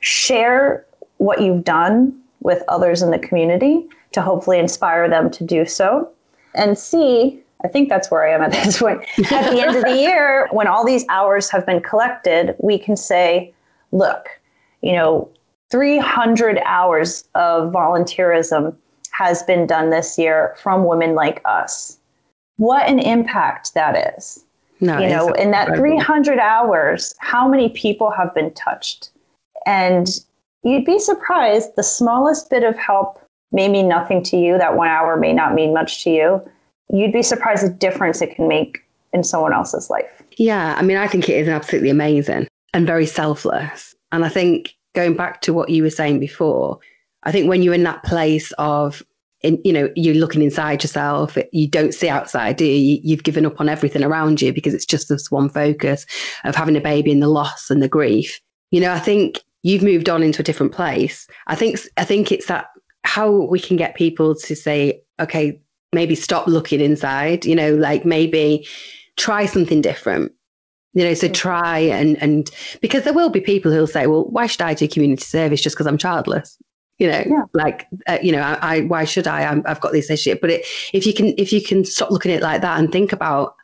share 0.00 0.84
what 1.18 1.40
you've 1.40 1.62
done 1.62 2.18
with 2.40 2.64
others 2.66 3.02
in 3.02 3.12
the 3.12 3.18
community 3.20 3.86
to 4.12 4.20
hopefully 4.20 4.58
inspire 4.58 5.08
them 5.08 5.30
to 5.30 5.44
do 5.44 5.64
so, 5.64 6.08
and 6.54 6.76
C, 6.76 7.43
I 7.64 7.68
think 7.68 7.88
that's 7.88 8.10
where 8.10 8.24
I 8.24 8.32
am 8.32 8.42
at 8.42 8.52
this 8.64 8.78
point. 8.78 9.02
At 9.32 9.50
the 9.50 9.60
end 9.60 9.76
of 9.76 9.82
the 9.82 9.96
year, 10.00 10.48
when 10.52 10.66
all 10.68 10.84
these 10.84 11.04
hours 11.08 11.50
have 11.50 11.66
been 11.66 11.80
collected, 11.80 12.54
we 12.60 12.78
can 12.78 12.96
say, 12.96 13.52
look, 13.90 14.28
you 14.82 14.92
know, 14.92 15.28
300 15.70 16.58
hours 16.64 17.24
of 17.34 17.72
volunteerism 17.72 18.76
has 19.12 19.42
been 19.44 19.66
done 19.66 19.90
this 19.90 20.18
year 20.18 20.54
from 20.62 20.86
women 20.86 21.14
like 21.14 21.40
us. 21.44 21.98
What 22.58 22.86
an 22.86 22.98
impact 22.98 23.74
that 23.74 24.14
is. 24.16 24.44
No, 24.80 24.98
you 24.98 25.08
know, 25.08 25.30
in 25.30 25.50
that 25.52 25.74
300 25.76 26.38
hours, 26.38 27.14
how 27.18 27.48
many 27.48 27.70
people 27.70 28.10
have 28.10 28.34
been 28.34 28.52
touched? 28.54 29.10
And 29.66 30.08
you'd 30.62 30.84
be 30.84 30.98
surprised 30.98 31.76
the 31.76 31.82
smallest 31.82 32.50
bit 32.50 32.64
of 32.64 32.76
help 32.76 33.20
may 33.50 33.68
mean 33.68 33.88
nothing 33.88 34.22
to 34.24 34.36
you. 34.36 34.58
That 34.58 34.76
one 34.76 34.88
hour 34.88 35.16
may 35.16 35.32
not 35.32 35.54
mean 35.54 35.72
much 35.72 36.04
to 36.04 36.10
you 36.10 36.42
you'd 36.90 37.12
be 37.12 37.22
surprised 37.22 37.64
the 37.64 37.70
difference 37.70 38.22
it 38.22 38.34
can 38.34 38.48
make 38.48 38.80
in 39.12 39.24
someone 39.24 39.52
else's 39.52 39.90
life. 39.90 40.22
Yeah, 40.36 40.74
I 40.76 40.82
mean, 40.82 40.96
I 40.96 41.06
think 41.06 41.28
it 41.28 41.38
is 41.38 41.48
absolutely 41.48 41.90
amazing 41.90 42.48
and 42.72 42.86
very 42.86 43.06
selfless. 43.06 43.94
And 44.12 44.24
I 44.24 44.28
think 44.28 44.74
going 44.94 45.14
back 45.14 45.40
to 45.42 45.52
what 45.52 45.70
you 45.70 45.82
were 45.82 45.90
saying 45.90 46.20
before, 46.20 46.78
I 47.22 47.32
think 47.32 47.48
when 47.48 47.62
you're 47.62 47.74
in 47.74 47.84
that 47.84 48.02
place 48.02 48.52
of, 48.58 49.02
in, 49.40 49.60
you 49.64 49.72
know, 49.72 49.90
you're 49.94 50.14
looking 50.14 50.42
inside 50.42 50.82
yourself, 50.82 51.38
you 51.52 51.68
don't 51.68 51.94
see 51.94 52.08
outside, 52.08 52.56
do 52.56 52.64
you? 52.64 53.00
You've 53.02 53.22
given 53.22 53.46
up 53.46 53.60
on 53.60 53.68
everything 53.68 54.02
around 54.02 54.42
you 54.42 54.52
because 54.52 54.74
it's 54.74 54.86
just 54.86 55.08
this 55.08 55.30
one 55.30 55.48
focus 55.48 56.06
of 56.44 56.54
having 56.54 56.76
a 56.76 56.80
baby 56.80 57.12
and 57.12 57.22
the 57.22 57.28
loss 57.28 57.70
and 57.70 57.82
the 57.82 57.88
grief. 57.88 58.40
You 58.70 58.80
know, 58.80 58.92
I 58.92 58.98
think 58.98 59.40
you've 59.62 59.82
moved 59.82 60.08
on 60.08 60.22
into 60.22 60.40
a 60.40 60.44
different 60.44 60.72
place. 60.72 61.26
I 61.46 61.54
think, 61.54 61.78
I 61.96 62.04
think 62.04 62.32
it's 62.32 62.46
that 62.46 62.66
how 63.04 63.30
we 63.30 63.60
can 63.60 63.76
get 63.76 63.94
people 63.94 64.34
to 64.34 64.56
say, 64.56 65.02
okay, 65.20 65.60
maybe 65.94 66.14
stop 66.14 66.46
looking 66.46 66.80
inside, 66.80 67.44
you 67.44 67.54
know, 67.54 67.74
like 67.74 68.04
maybe 68.04 68.66
try 69.16 69.46
something 69.46 69.80
different. 69.80 70.32
You 70.92 71.04
know, 71.04 71.14
so 71.14 71.28
try 71.28 71.78
and 71.80 72.20
and 72.22 72.48
because 72.80 73.02
there 73.02 73.12
will 73.12 73.28
be 73.28 73.40
people 73.40 73.72
who'll 73.72 73.88
say, 73.88 74.06
"Well, 74.06 74.26
why 74.26 74.46
should 74.46 74.62
I 74.62 74.74
do 74.74 74.86
community 74.86 75.24
service 75.24 75.60
just 75.60 75.74
because 75.74 75.88
I'm 75.88 75.98
childless?" 75.98 76.56
You 76.98 77.08
know, 77.08 77.24
yeah. 77.26 77.42
like 77.52 77.88
uh, 78.06 78.18
you 78.22 78.30
know, 78.30 78.40
I, 78.40 78.76
I, 78.76 78.80
why 78.82 79.04
should 79.04 79.26
I? 79.26 79.40
i 79.40 79.68
have 79.68 79.80
got 79.80 79.90
this 79.90 80.08
issue. 80.08 80.36
But 80.40 80.50
it, 80.50 80.66
if 80.92 81.04
you 81.04 81.12
can, 81.12 81.34
if 81.36 81.52
you 81.52 81.60
can 81.60 81.84
stop 81.84 82.12
looking 82.12 82.30
at 82.30 82.38
it 82.38 82.42
like 82.44 82.60
that 82.62 82.78
and 82.78 82.92
think 82.92 83.12
about 83.12 83.56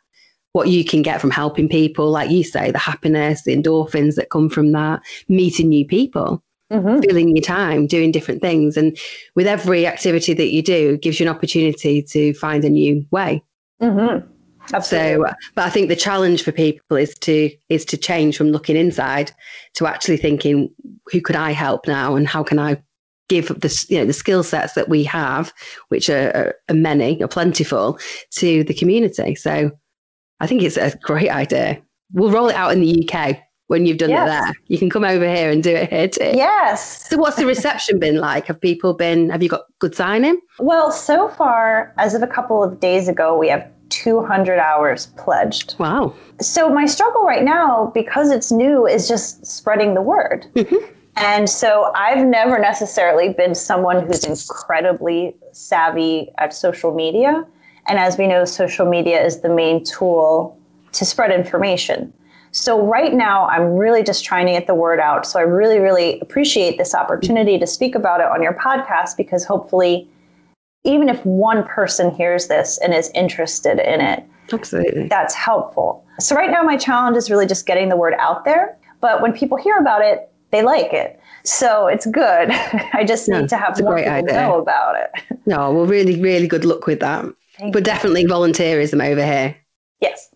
what 0.51 0.67
you 0.67 0.83
can 0.83 1.01
get 1.01 1.21
from 1.21 1.31
helping 1.31 1.69
people, 1.69 2.09
like 2.11 2.29
you 2.29 2.43
say, 2.43 2.71
the 2.71 2.77
happiness, 2.77 3.43
the 3.43 3.55
endorphins 3.55 4.15
that 4.15 4.29
come 4.29 4.49
from 4.49 4.73
that, 4.73 5.01
meeting 5.29 5.69
new 5.69 5.85
people, 5.85 6.43
mm-hmm. 6.71 6.99
filling 7.01 7.35
your 7.35 7.43
time 7.43 7.87
doing 7.87 8.11
different 8.11 8.41
things. 8.41 8.77
And 8.77 8.97
with 9.35 9.47
every 9.47 9.85
activity 9.85 10.33
that 10.33 10.51
you 10.51 10.61
do, 10.61 10.97
gives 10.97 11.19
you 11.19 11.27
an 11.27 11.35
opportunity 11.35 12.01
to 12.01 12.33
find 12.33 12.63
a 12.63 12.69
new 12.69 13.05
way. 13.11 13.43
Mm-hmm. 13.81 14.27
Absolutely. 14.73 15.25
So, 15.25 15.33
but 15.55 15.65
I 15.65 15.69
think 15.69 15.89
the 15.89 15.95
challenge 15.95 16.43
for 16.43 16.51
people 16.51 16.97
is 16.97 17.15
to 17.19 17.49
is 17.69 17.83
to 17.85 17.97
change 17.97 18.37
from 18.37 18.51
looking 18.51 18.77
inside 18.77 19.31
to 19.73 19.87
actually 19.87 20.17
thinking, 20.17 20.69
who 21.11 21.19
could 21.19 21.35
I 21.35 21.51
help 21.51 21.87
now, 21.87 22.15
and 22.15 22.27
how 22.27 22.43
can 22.43 22.59
I 22.59 22.81
give 23.27 23.47
the 23.47 23.85
you 23.89 23.97
know 23.97 24.05
the 24.05 24.13
skill 24.13 24.43
sets 24.43 24.73
that 24.73 24.87
we 24.87 25.03
have, 25.05 25.51
which 25.89 26.09
are, 26.09 26.55
are 26.69 26.75
many, 26.75 27.21
are 27.23 27.27
plentiful, 27.27 27.99
to 28.35 28.63
the 28.63 28.73
community. 28.73 29.35
So, 29.35 29.71
I 30.39 30.47
think 30.47 30.61
it's 30.61 30.77
a 30.77 30.95
great 31.01 31.29
idea. 31.29 31.81
We'll 32.13 32.31
roll 32.31 32.49
it 32.49 32.55
out 32.55 32.71
in 32.71 32.81
the 32.81 33.09
UK 33.09 33.39
when 33.71 33.85
you've 33.85 33.97
done 33.97 34.09
yes. 34.09 34.27
it 34.27 34.29
there. 34.29 34.53
You 34.67 34.77
can 34.77 34.89
come 34.89 35.05
over 35.05 35.33
here 35.33 35.49
and 35.49 35.63
do 35.63 35.73
it 35.73 35.89
here 35.89 36.09
too. 36.09 36.31
Yes. 36.35 37.07
So 37.09 37.15
what's 37.17 37.37
the 37.37 37.45
reception 37.45 37.99
been 37.99 38.17
like? 38.17 38.47
Have 38.47 38.59
people 38.59 38.93
been 38.93 39.29
have 39.29 39.41
you 39.41 39.47
got 39.47 39.61
good 39.79 39.95
signing? 39.95 40.41
Well, 40.59 40.91
so 40.91 41.29
far 41.29 41.93
as 41.97 42.13
of 42.13 42.21
a 42.21 42.27
couple 42.27 42.61
of 42.61 42.81
days 42.81 43.07
ago, 43.07 43.37
we 43.37 43.47
have 43.47 43.65
200 43.87 44.59
hours 44.59 45.05
pledged. 45.17 45.75
Wow. 45.79 46.13
So 46.41 46.69
my 46.69 46.85
struggle 46.85 47.23
right 47.23 47.45
now 47.45 47.91
because 47.93 48.29
it's 48.29 48.51
new 48.51 48.85
is 48.85 49.07
just 49.07 49.45
spreading 49.45 49.93
the 49.93 50.01
word. 50.01 50.47
Mm-hmm. 50.55 50.93
And 51.15 51.49
so 51.49 51.93
I've 51.95 52.25
never 52.27 52.59
necessarily 52.59 53.29
been 53.29 53.55
someone 53.55 54.05
who's 54.05 54.25
incredibly 54.25 55.33
savvy 55.53 56.29
at 56.39 56.53
social 56.53 56.93
media. 56.93 57.45
And 57.87 57.97
as 57.99 58.17
we 58.17 58.27
know, 58.27 58.43
social 58.43 58.85
media 58.85 59.23
is 59.23 59.39
the 59.39 59.49
main 59.49 59.85
tool 59.85 60.59
to 60.91 61.05
spread 61.05 61.31
information. 61.31 62.11
So 62.51 62.85
right 62.85 63.13
now, 63.13 63.47
I'm 63.47 63.75
really 63.75 64.03
just 64.03 64.25
trying 64.25 64.45
to 64.47 64.51
get 64.51 64.67
the 64.67 64.75
word 64.75 64.99
out. 64.99 65.25
So 65.25 65.39
I 65.39 65.43
really, 65.43 65.79
really 65.79 66.19
appreciate 66.19 66.77
this 66.77 66.93
opportunity 66.93 67.57
to 67.57 67.65
speak 67.65 67.95
about 67.95 68.19
it 68.19 68.27
on 68.27 68.43
your 68.43 68.53
podcast 68.53 69.15
because 69.15 69.45
hopefully, 69.45 70.09
even 70.83 71.07
if 71.07 71.25
one 71.25 71.63
person 71.63 72.11
hears 72.11 72.47
this 72.47 72.77
and 72.79 72.93
is 72.93 73.09
interested 73.15 73.79
in 73.79 74.01
it, 74.01 74.25
absolutely, 74.51 75.07
that's 75.07 75.33
helpful. 75.33 76.05
So 76.19 76.35
right 76.35 76.51
now, 76.51 76.61
my 76.61 76.75
challenge 76.75 77.15
is 77.15 77.31
really 77.31 77.47
just 77.47 77.65
getting 77.65 77.87
the 77.87 77.97
word 77.97 78.15
out 78.19 78.43
there. 78.43 78.77
But 78.99 79.21
when 79.21 79.31
people 79.31 79.57
hear 79.57 79.77
about 79.77 80.01
it, 80.01 80.29
they 80.51 80.61
like 80.61 80.93
it. 80.93 81.19
So 81.43 81.87
it's 81.87 82.05
good. 82.05 82.51
I 82.93 83.05
just 83.07 83.29
need 83.29 83.47
to 83.49 83.57
have 83.57 83.81
more 83.81 83.97
people 83.97 84.11
idea. 84.11 84.33
know 84.33 84.59
about 84.59 84.95
it. 84.97 85.39
No, 85.45 85.71
well, 85.71 85.85
really, 85.85 86.21
really 86.21 86.47
good 86.47 86.65
luck 86.65 86.85
with 86.85 86.99
that. 86.99 87.25
Thank 87.57 87.73
but 87.73 87.83
definitely 87.83 88.25
volunteerism 88.25 89.03
over 89.05 89.25
here. 89.25 89.55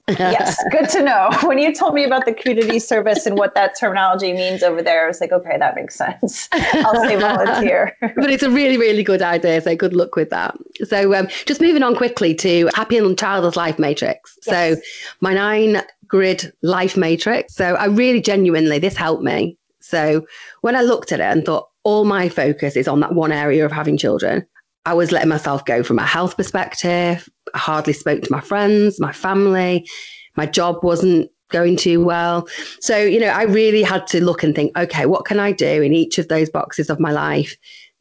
Yes. 0.07 0.63
Good 0.71 0.89
to 0.89 1.03
know. 1.03 1.29
When 1.43 1.57
you 1.59 1.73
told 1.73 1.93
me 1.93 2.03
about 2.03 2.25
the 2.25 2.33
community 2.33 2.79
service 2.79 3.25
and 3.25 3.37
what 3.37 3.55
that 3.55 3.77
terminology 3.79 4.33
means 4.33 4.63
over 4.63 4.81
there, 4.81 5.05
I 5.05 5.07
was 5.07 5.21
like, 5.21 5.31
okay, 5.31 5.57
that 5.57 5.75
makes 5.75 5.95
sense. 5.95 6.49
I'll 6.51 7.03
say 7.03 7.15
volunteer. 7.15 7.95
but 8.01 8.29
it's 8.29 8.43
a 8.43 8.49
really, 8.49 8.77
really 8.77 9.03
good 9.03 9.21
idea. 9.21 9.61
So 9.61 9.75
good 9.75 9.93
luck 9.93 10.15
with 10.15 10.29
that. 10.31 10.55
So 10.85 11.13
um, 11.13 11.27
just 11.45 11.61
moving 11.61 11.83
on 11.83 11.95
quickly 11.95 12.33
to 12.35 12.69
Happy 12.73 12.97
and 12.97 13.17
Childless 13.17 13.55
Life 13.55 13.79
Matrix. 13.79 14.37
Yes. 14.45 14.77
So 14.77 14.81
my 15.21 15.33
nine 15.33 15.81
grid 16.07 16.51
life 16.61 16.97
matrix. 16.97 17.55
So 17.55 17.75
I 17.75 17.85
really 17.85 18.21
genuinely, 18.21 18.79
this 18.79 18.95
helped 18.95 19.23
me. 19.23 19.57
So 19.79 20.25
when 20.61 20.75
I 20.75 20.81
looked 20.81 21.11
at 21.11 21.19
it 21.19 21.23
and 21.23 21.45
thought, 21.45 21.69
all 21.83 22.03
my 22.03 22.29
focus 22.29 22.75
is 22.75 22.87
on 22.87 22.99
that 23.01 23.13
one 23.13 23.31
area 23.31 23.63
of 23.63 23.71
having 23.71 23.95
children, 23.95 24.45
I 24.85 24.93
was 24.93 25.11
letting 25.11 25.29
myself 25.29 25.65
go 25.65 25.83
from 25.83 25.99
a 25.99 26.05
health 26.05 26.37
perspective. 26.37 27.27
I 27.53 27.57
hardly 27.57 27.93
spoke 27.93 28.21
to 28.23 28.31
my 28.31 28.41
friends, 28.41 28.99
my 28.99 29.11
family. 29.11 29.87
My 30.35 30.45
job 30.45 30.83
wasn't 30.83 31.31
going 31.51 31.77
too 31.77 32.03
well. 32.03 32.47
So, 32.79 32.97
you 32.97 33.19
know, 33.19 33.27
I 33.27 33.43
really 33.43 33.81
had 33.81 34.07
to 34.07 34.23
look 34.23 34.43
and 34.43 34.53
think, 34.55 34.77
okay, 34.77 35.05
what 35.05 35.25
can 35.25 35.39
I 35.39 35.51
do 35.51 35.81
in 35.81 35.93
each 35.93 36.17
of 36.17 36.27
those 36.27 36.49
boxes 36.49 36.89
of 36.89 36.99
my 36.99 37.11
life 37.11 37.55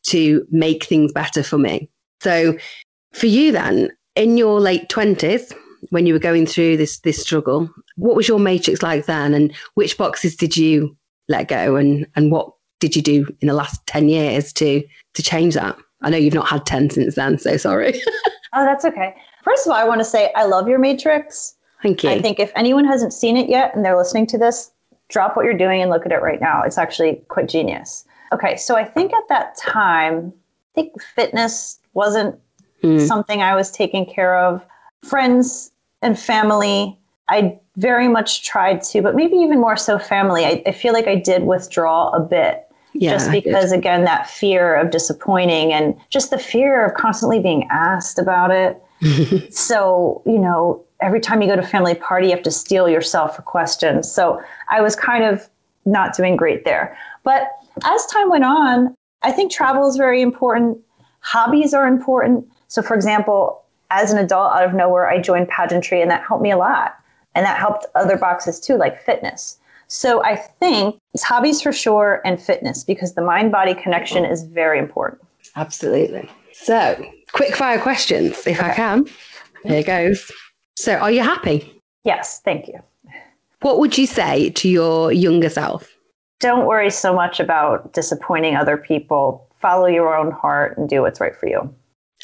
to 0.09 0.47
make 0.51 0.85
things 0.85 1.13
better 1.13 1.43
for 1.43 1.59
me? 1.59 1.89
So, 2.21 2.57
for 3.13 3.27
you 3.27 3.53
then, 3.53 3.91
in 4.17 4.37
your 4.37 4.61
late 4.61 4.89
20s, 4.89 5.53
when 5.91 6.07
you 6.07 6.15
were 6.15 6.21
going 6.21 6.47
through 6.47 6.77
this 6.77 7.01
this 7.01 7.21
struggle, 7.21 7.71
what 7.97 8.17
was 8.17 8.29
your 8.29 8.39
matrix 8.39 8.83
like 8.83 9.07
then 9.07 9.35
and 9.35 9.55
which 9.75 9.99
boxes 9.99 10.35
did 10.35 10.57
you 10.57 10.97
let 11.29 11.49
go 11.49 11.77
and 11.77 12.07
and 12.17 12.33
what 12.33 12.51
did 12.81 12.97
you 12.97 13.03
do 13.03 13.27
in 13.41 13.49
the 13.49 13.55
last 13.55 13.87
10 13.87 14.09
years 14.09 14.53
to 14.55 14.83
to 15.15 15.23
change 15.23 15.55
that? 15.55 15.77
I 16.05 16.11
know 16.11 16.19
you've 16.19 16.35
not 16.35 16.49
had 16.49 16.67
10 16.67 16.91
since 16.91 17.15
then, 17.15 17.39
so 17.39 17.57
sorry. 17.57 18.01
oh, 18.53 18.65
that's 18.65 18.85
okay. 18.85 19.15
First 19.43 19.67
of 19.67 19.73
all, 19.73 19.79
I 19.79 19.85
want 19.85 20.01
to 20.01 20.05
say 20.05 20.31
I 20.37 20.45
love 20.45 20.69
your 20.69 20.79
matrix. 20.79 21.57
Thank 21.83 22.05
you. 22.05 22.11
I 22.11 22.21
think 22.21 22.39
if 22.39 22.53
anyone 22.55 22.85
hasn't 22.85 23.13
seen 23.13 23.37
it 23.37 23.49
yet 23.49 23.75
and 23.75 23.85
they're 23.85 23.97
listening 23.97 24.27
to 24.29 24.39
this, 24.39 24.71
drop 25.09 25.37
what 25.37 25.45
you're 25.45 25.57
doing 25.57 25.81
and 25.81 25.91
look 25.91 26.05
at 26.07 26.13
it 26.13 26.23
right 26.23 26.41
now. 26.41 26.63
It's 26.63 26.79
actually 26.79 27.23
quite 27.29 27.49
genius. 27.49 28.05
Okay, 28.33 28.57
so 28.57 28.77
I 28.77 28.85
think 28.85 29.13
at 29.13 29.29
that 29.29 29.57
time, 29.57 30.33
I 30.33 30.75
think 30.75 31.01
fitness 31.01 31.79
wasn't 31.95 32.39
mm. 32.83 33.07
something 33.07 33.43
I 33.43 33.55
was 33.55 33.71
taking 33.71 34.07
care 34.07 34.39
of. 34.39 34.65
Friends 35.03 35.73
and 36.03 36.19
family, 36.19 36.99
I 37.29 37.59
very 37.77 38.09
much 38.09 38.45
tried 38.45 38.83
to, 38.83 39.03
but 39.03 39.15
maybe 39.15 39.37
even 39.37 39.61
more 39.61 39.77
so 39.77 39.99
family. 39.99 40.45
I, 40.45 40.63
I 40.67 40.73
feel 40.73 40.93
like 40.93 41.07
I 41.07 41.17
did 41.17 41.45
withdraw 41.45 42.11
a 42.11 42.21
bit 42.21 42.67
yeah, 42.95 43.11
just 43.11 43.31
because 43.31 43.73
again 43.73 44.05
that 44.05 44.31
fear 44.31 44.75
of 44.77 44.91
disappointing 44.91 45.73
and 45.73 45.97
just 46.11 46.31
the 46.31 46.39
fear 46.39 46.87
of 46.87 46.95
constantly 46.95 47.41
being 47.41 47.67
asked 47.71 48.19
about 48.19 48.51
it. 48.51 48.81
So 49.51 50.23
you 50.25 50.39
know 50.39 50.83
every 51.03 51.21
time 51.21 51.43
you 51.43 51.49
go 51.49 51.57
to 51.57 51.63
family 51.63 51.95
party 51.95 52.29
you 52.29 52.33
have 52.33 52.43
to 52.45 52.51
steel 52.51 52.89
yourself 52.89 53.37
for 53.37 53.43
questions. 53.43 54.11
So 54.11 54.41
i 54.71 54.81
was 54.81 54.97
kind 54.97 55.25
of 55.25 55.49
not 55.85 56.17
doing 56.17 56.37
great 56.37 56.65
there. 56.65 56.97
But 57.23 57.51
as 57.85 58.07
time 58.07 58.31
went 58.31 58.45
on 58.45 58.95
i 59.23 59.33
think 59.33 59.51
travel 59.53 59.89
is 59.89 59.97
very 59.97 60.23
important. 60.23 60.79
Hobbies 61.21 61.75
are 61.75 61.87
important. 61.87 62.47
So 62.69 62.81
for 62.81 62.95
example 62.95 63.63
as 63.91 64.13
an 64.13 64.19
adult 64.19 64.53
out 64.55 64.65
of 64.65 64.73
nowhere 64.73 65.09
i 65.09 65.21
joined 65.21 65.49
pageantry 65.49 66.01
and 66.01 66.11
that 66.11 66.23
helped 66.27 66.43
me 66.43 66.53
a 66.53 66.57
lot. 66.57 66.97
And 67.35 67.45
that 67.45 67.59
helped 67.59 67.85
other 67.97 68.17
boxes 68.17 68.61
too 68.61 68.77
like 68.77 69.03
fitness 69.03 69.59
so 69.95 70.25
I 70.25 70.35
think 70.35 70.99
it's 71.15 71.23
hobbies 71.23 71.63
for 71.63 71.73
sure 71.73 72.21
and 72.25 72.41
fitness 72.43 72.83
because 72.83 73.15
the 73.15 73.23
mind 73.23 73.53
body 73.53 73.75
connection 73.75 74.25
is 74.25 74.43
very 74.43 74.79
important. 74.79 75.23
Absolutely. 75.55 76.29
So, 76.53 77.01
quick 77.33 77.55
fire 77.55 77.79
questions, 77.79 78.45
if 78.47 78.59
okay. 78.59 78.71
I 78.71 78.75
can. 78.75 79.07
Here 79.63 79.85
goes. 79.85 80.33
So, 80.77 80.95
are 80.95 81.13
you 81.13 81.23
happy? 81.23 81.81
Yes, 82.03 82.41
thank 82.45 82.67
you. 82.67 82.81
What 83.61 83.79
would 83.79 83.97
you 83.97 84.07
say 84.07 84.51
to 84.51 84.69
your 84.69 85.13
younger 85.13 85.49
self? 85.49 85.89
Don't 86.41 86.67
worry 86.67 86.91
so 86.91 87.15
much 87.15 87.39
about 87.39 87.93
disappointing 87.93 88.57
other 88.57 88.77
people. 88.77 89.49
Follow 89.61 89.87
your 89.87 90.17
own 90.17 90.33
heart 90.33 90.77
and 90.77 90.89
do 90.89 91.03
what's 91.03 91.21
right 91.21 91.37
for 91.37 91.47
you. 91.47 91.73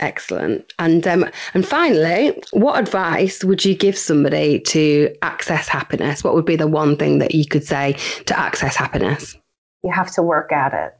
Excellent. 0.00 0.72
And 0.78 1.06
um, 1.06 1.26
and 1.52 1.66
finally, 1.66 2.42
what 2.52 2.78
advice 2.78 3.44
would 3.44 3.64
you 3.64 3.74
give 3.74 3.96
somebody 3.96 4.60
to 4.60 5.14
access 5.22 5.68
happiness? 5.68 6.24
What 6.24 6.34
would 6.34 6.46
be 6.46 6.56
the 6.56 6.66
one 6.66 6.96
thing 6.96 7.18
that 7.18 7.34
you 7.34 7.46
could 7.46 7.64
say 7.64 7.96
to 8.24 8.38
access 8.38 8.76
happiness? 8.76 9.36
You 9.84 9.92
have 9.92 10.10
to 10.12 10.22
work 10.22 10.52
at 10.52 10.72
it. 10.72 10.96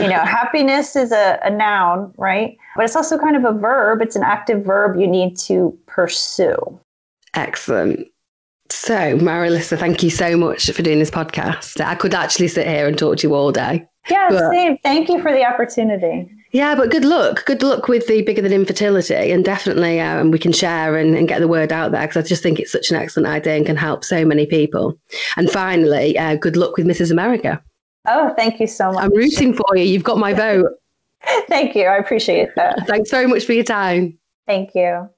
you 0.00 0.08
know, 0.08 0.18
happiness 0.24 0.96
is 0.96 1.12
a, 1.12 1.38
a 1.44 1.50
noun, 1.50 2.12
right? 2.16 2.56
But 2.74 2.86
it's 2.86 2.96
also 2.96 3.18
kind 3.18 3.36
of 3.36 3.44
a 3.44 3.56
verb. 3.56 4.02
It's 4.02 4.16
an 4.16 4.24
active 4.24 4.64
verb 4.64 4.98
you 4.98 5.06
need 5.06 5.36
to 5.38 5.78
pursue. 5.86 6.56
Excellent. 7.34 8.08
So, 8.70 9.16
Marilisa, 9.16 9.78
thank 9.78 10.02
you 10.02 10.10
so 10.10 10.36
much 10.36 10.70
for 10.70 10.82
doing 10.82 10.98
this 10.98 11.10
podcast. 11.10 11.80
I 11.80 11.94
could 11.94 12.14
actually 12.14 12.48
sit 12.48 12.66
here 12.66 12.86
and 12.86 12.98
talk 12.98 13.18
to 13.18 13.28
you 13.28 13.34
all 13.34 13.52
day. 13.52 13.86
Yeah, 14.10 14.28
but... 14.28 14.50
same. 14.50 14.76
Thank 14.78 15.08
you 15.08 15.22
for 15.22 15.32
the 15.32 15.44
opportunity. 15.44 16.28
Yeah, 16.50 16.74
but 16.74 16.90
good 16.90 17.04
luck. 17.04 17.44
Good 17.44 17.62
luck 17.62 17.88
with 17.88 18.06
the 18.06 18.22
bigger 18.22 18.40
than 18.40 18.52
infertility, 18.52 19.32
and 19.32 19.44
definitely 19.44 20.00
um, 20.00 20.30
we 20.30 20.38
can 20.38 20.52
share 20.52 20.96
and, 20.96 21.14
and, 21.14 21.28
get 21.28 21.40
the 21.40 21.48
word 21.48 21.72
out 21.72 21.92
there 21.92 22.06
because 22.06 22.24
I 22.24 22.26
just 22.26 22.42
think 22.42 22.58
it's 22.58 22.72
such 22.72 22.90
an 22.90 22.96
excellent 22.96 23.28
idea 23.28 23.56
and 23.56 23.66
can 23.66 23.76
help 23.76 24.02
so 24.02 24.24
many 24.24 24.46
people. 24.46 24.98
And 25.36 25.50
finally, 25.50 26.18
uh, 26.18 26.36
good 26.36 26.56
luck 26.56 26.78
with 26.78 26.86
Mrs. 26.86 27.10
America. 27.10 27.62
Oh, 28.06 28.32
thank 28.34 28.60
you 28.60 28.66
so 28.66 28.92
much. 28.92 29.04
I'm 29.04 29.14
rooting 29.14 29.52
for 29.52 29.76
you. 29.76 29.84
You've 29.84 30.04
got 30.04 30.16
my 30.16 30.32
vote. 30.32 30.66
thank 31.48 31.74
you. 31.74 31.84
I 31.84 31.96
appreciate 31.96 32.54
that. 32.56 32.86
Thanks 32.86 33.10
very 33.10 33.26
much 33.26 33.44
for 33.44 33.52
your 33.52 33.64
time. 33.64 34.18
Thank 34.46 34.74
you. 34.74 35.10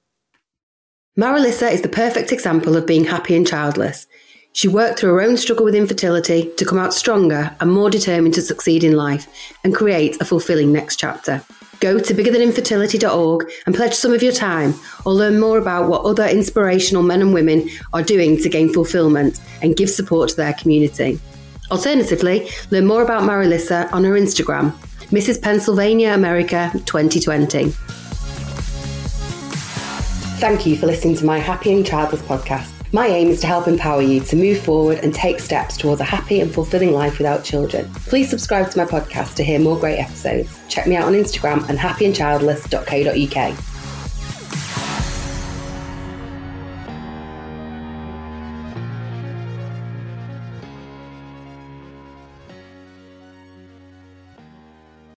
Marilisa 1.19 1.71
is 1.71 1.83
the 1.83 1.89
perfect 1.89 2.33
example 2.33 2.77
of 2.77 2.87
being 2.87 3.05
happy 3.05 3.37
and 3.37 3.47
childless. 3.47 4.07
She 4.53 4.69
worked 4.69 4.99
through 4.99 5.11
her 5.11 5.23
own 5.23 5.37
struggle 5.37 5.65
with 5.65 5.75
infertility 5.75 6.51
to 6.57 6.65
come 6.65 6.79
out 6.79 6.93
stronger 6.93 7.55
and 7.61 7.71
more 7.71 7.89
determined 7.89 8.35
to 8.35 8.43
succeed 8.43 8.83
in 8.83 8.97
life 8.97 9.55
and 9.63 9.75
create 9.75 10.21
a 10.21 10.25
fulfilling 10.25 10.73
next 10.73 10.97
chapter. 10.97 11.43
Go 11.79 11.99
to 11.99 12.15
biggerthaninfertility.org 12.15 13.51
and 13.65 13.75
pledge 13.75 13.95
some 13.95 14.13
of 14.13 14.23
your 14.23 14.33
time 14.33 14.75
or 15.07 15.15
learn 15.15 15.41
more 15.41 15.57
about 15.57 15.89
what 15.89 16.05
other 16.05 16.27
inspirational 16.27 17.03
men 17.03 17.23
and 17.23 17.33
women 17.33 17.71
are 17.95 18.03
doing 18.03 18.37
to 18.39 18.49
gain 18.49 18.73
fulfillment 18.73 19.41
and 19.63 19.77
give 19.77 19.89
support 19.89 20.31
to 20.31 20.37
their 20.37 20.53
community. 20.55 21.19
Alternatively, 21.71 22.51
learn 22.71 22.87
more 22.87 23.03
about 23.03 23.23
Marilisa 23.23 23.91
on 23.93 24.05
her 24.05 24.13
Instagram, 24.13 24.73
Mrs. 25.11 25.41
Pennsylvania 25.41 26.13
America 26.13 26.71
2020. 26.85 27.71
Thank 30.41 30.67
you 30.67 30.77
for 30.77 30.87
listening 30.87 31.17
to 31.17 31.25
my 31.25 31.39
Happy 31.39 31.73
and 31.73 31.87
Childless 31.87 32.23
podcast. 32.23 32.80
My 32.93 33.07
aim 33.07 33.29
is 33.29 33.41
to 33.43 33.47
help 33.47 33.69
empower 33.69 34.03
you 34.03 34.19
to 34.21 34.35
move 34.35 34.61
forward 34.63 34.99
and 34.99 35.15
take 35.15 35.39
steps 35.39 35.77
towards 35.77 36.01
a 36.01 36.05
happy 36.05 36.41
and 36.41 36.53
fulfilling 36.53 36.93
life 36.93 37.19
without 37.19 37.45
children. 37.45 37.89
Please 38.07 38.29
subscribe 38.29 38.69
to 38.71 38.79
my 38.79 38.85
podcast 38.85 39.35
to 39.37 39.45
hear 39.45 39.61
more 39.61 39.79
great 39.79 39.99
episodes. 39.99 40.59
Check 40.69 40.89
me 40.89 40.97
out 40.97 41.05
on 41.05 41.13
Instagram 41.13 41.69
and 41.69 41.79
happyandchildless.co.uk. 41.79 43.70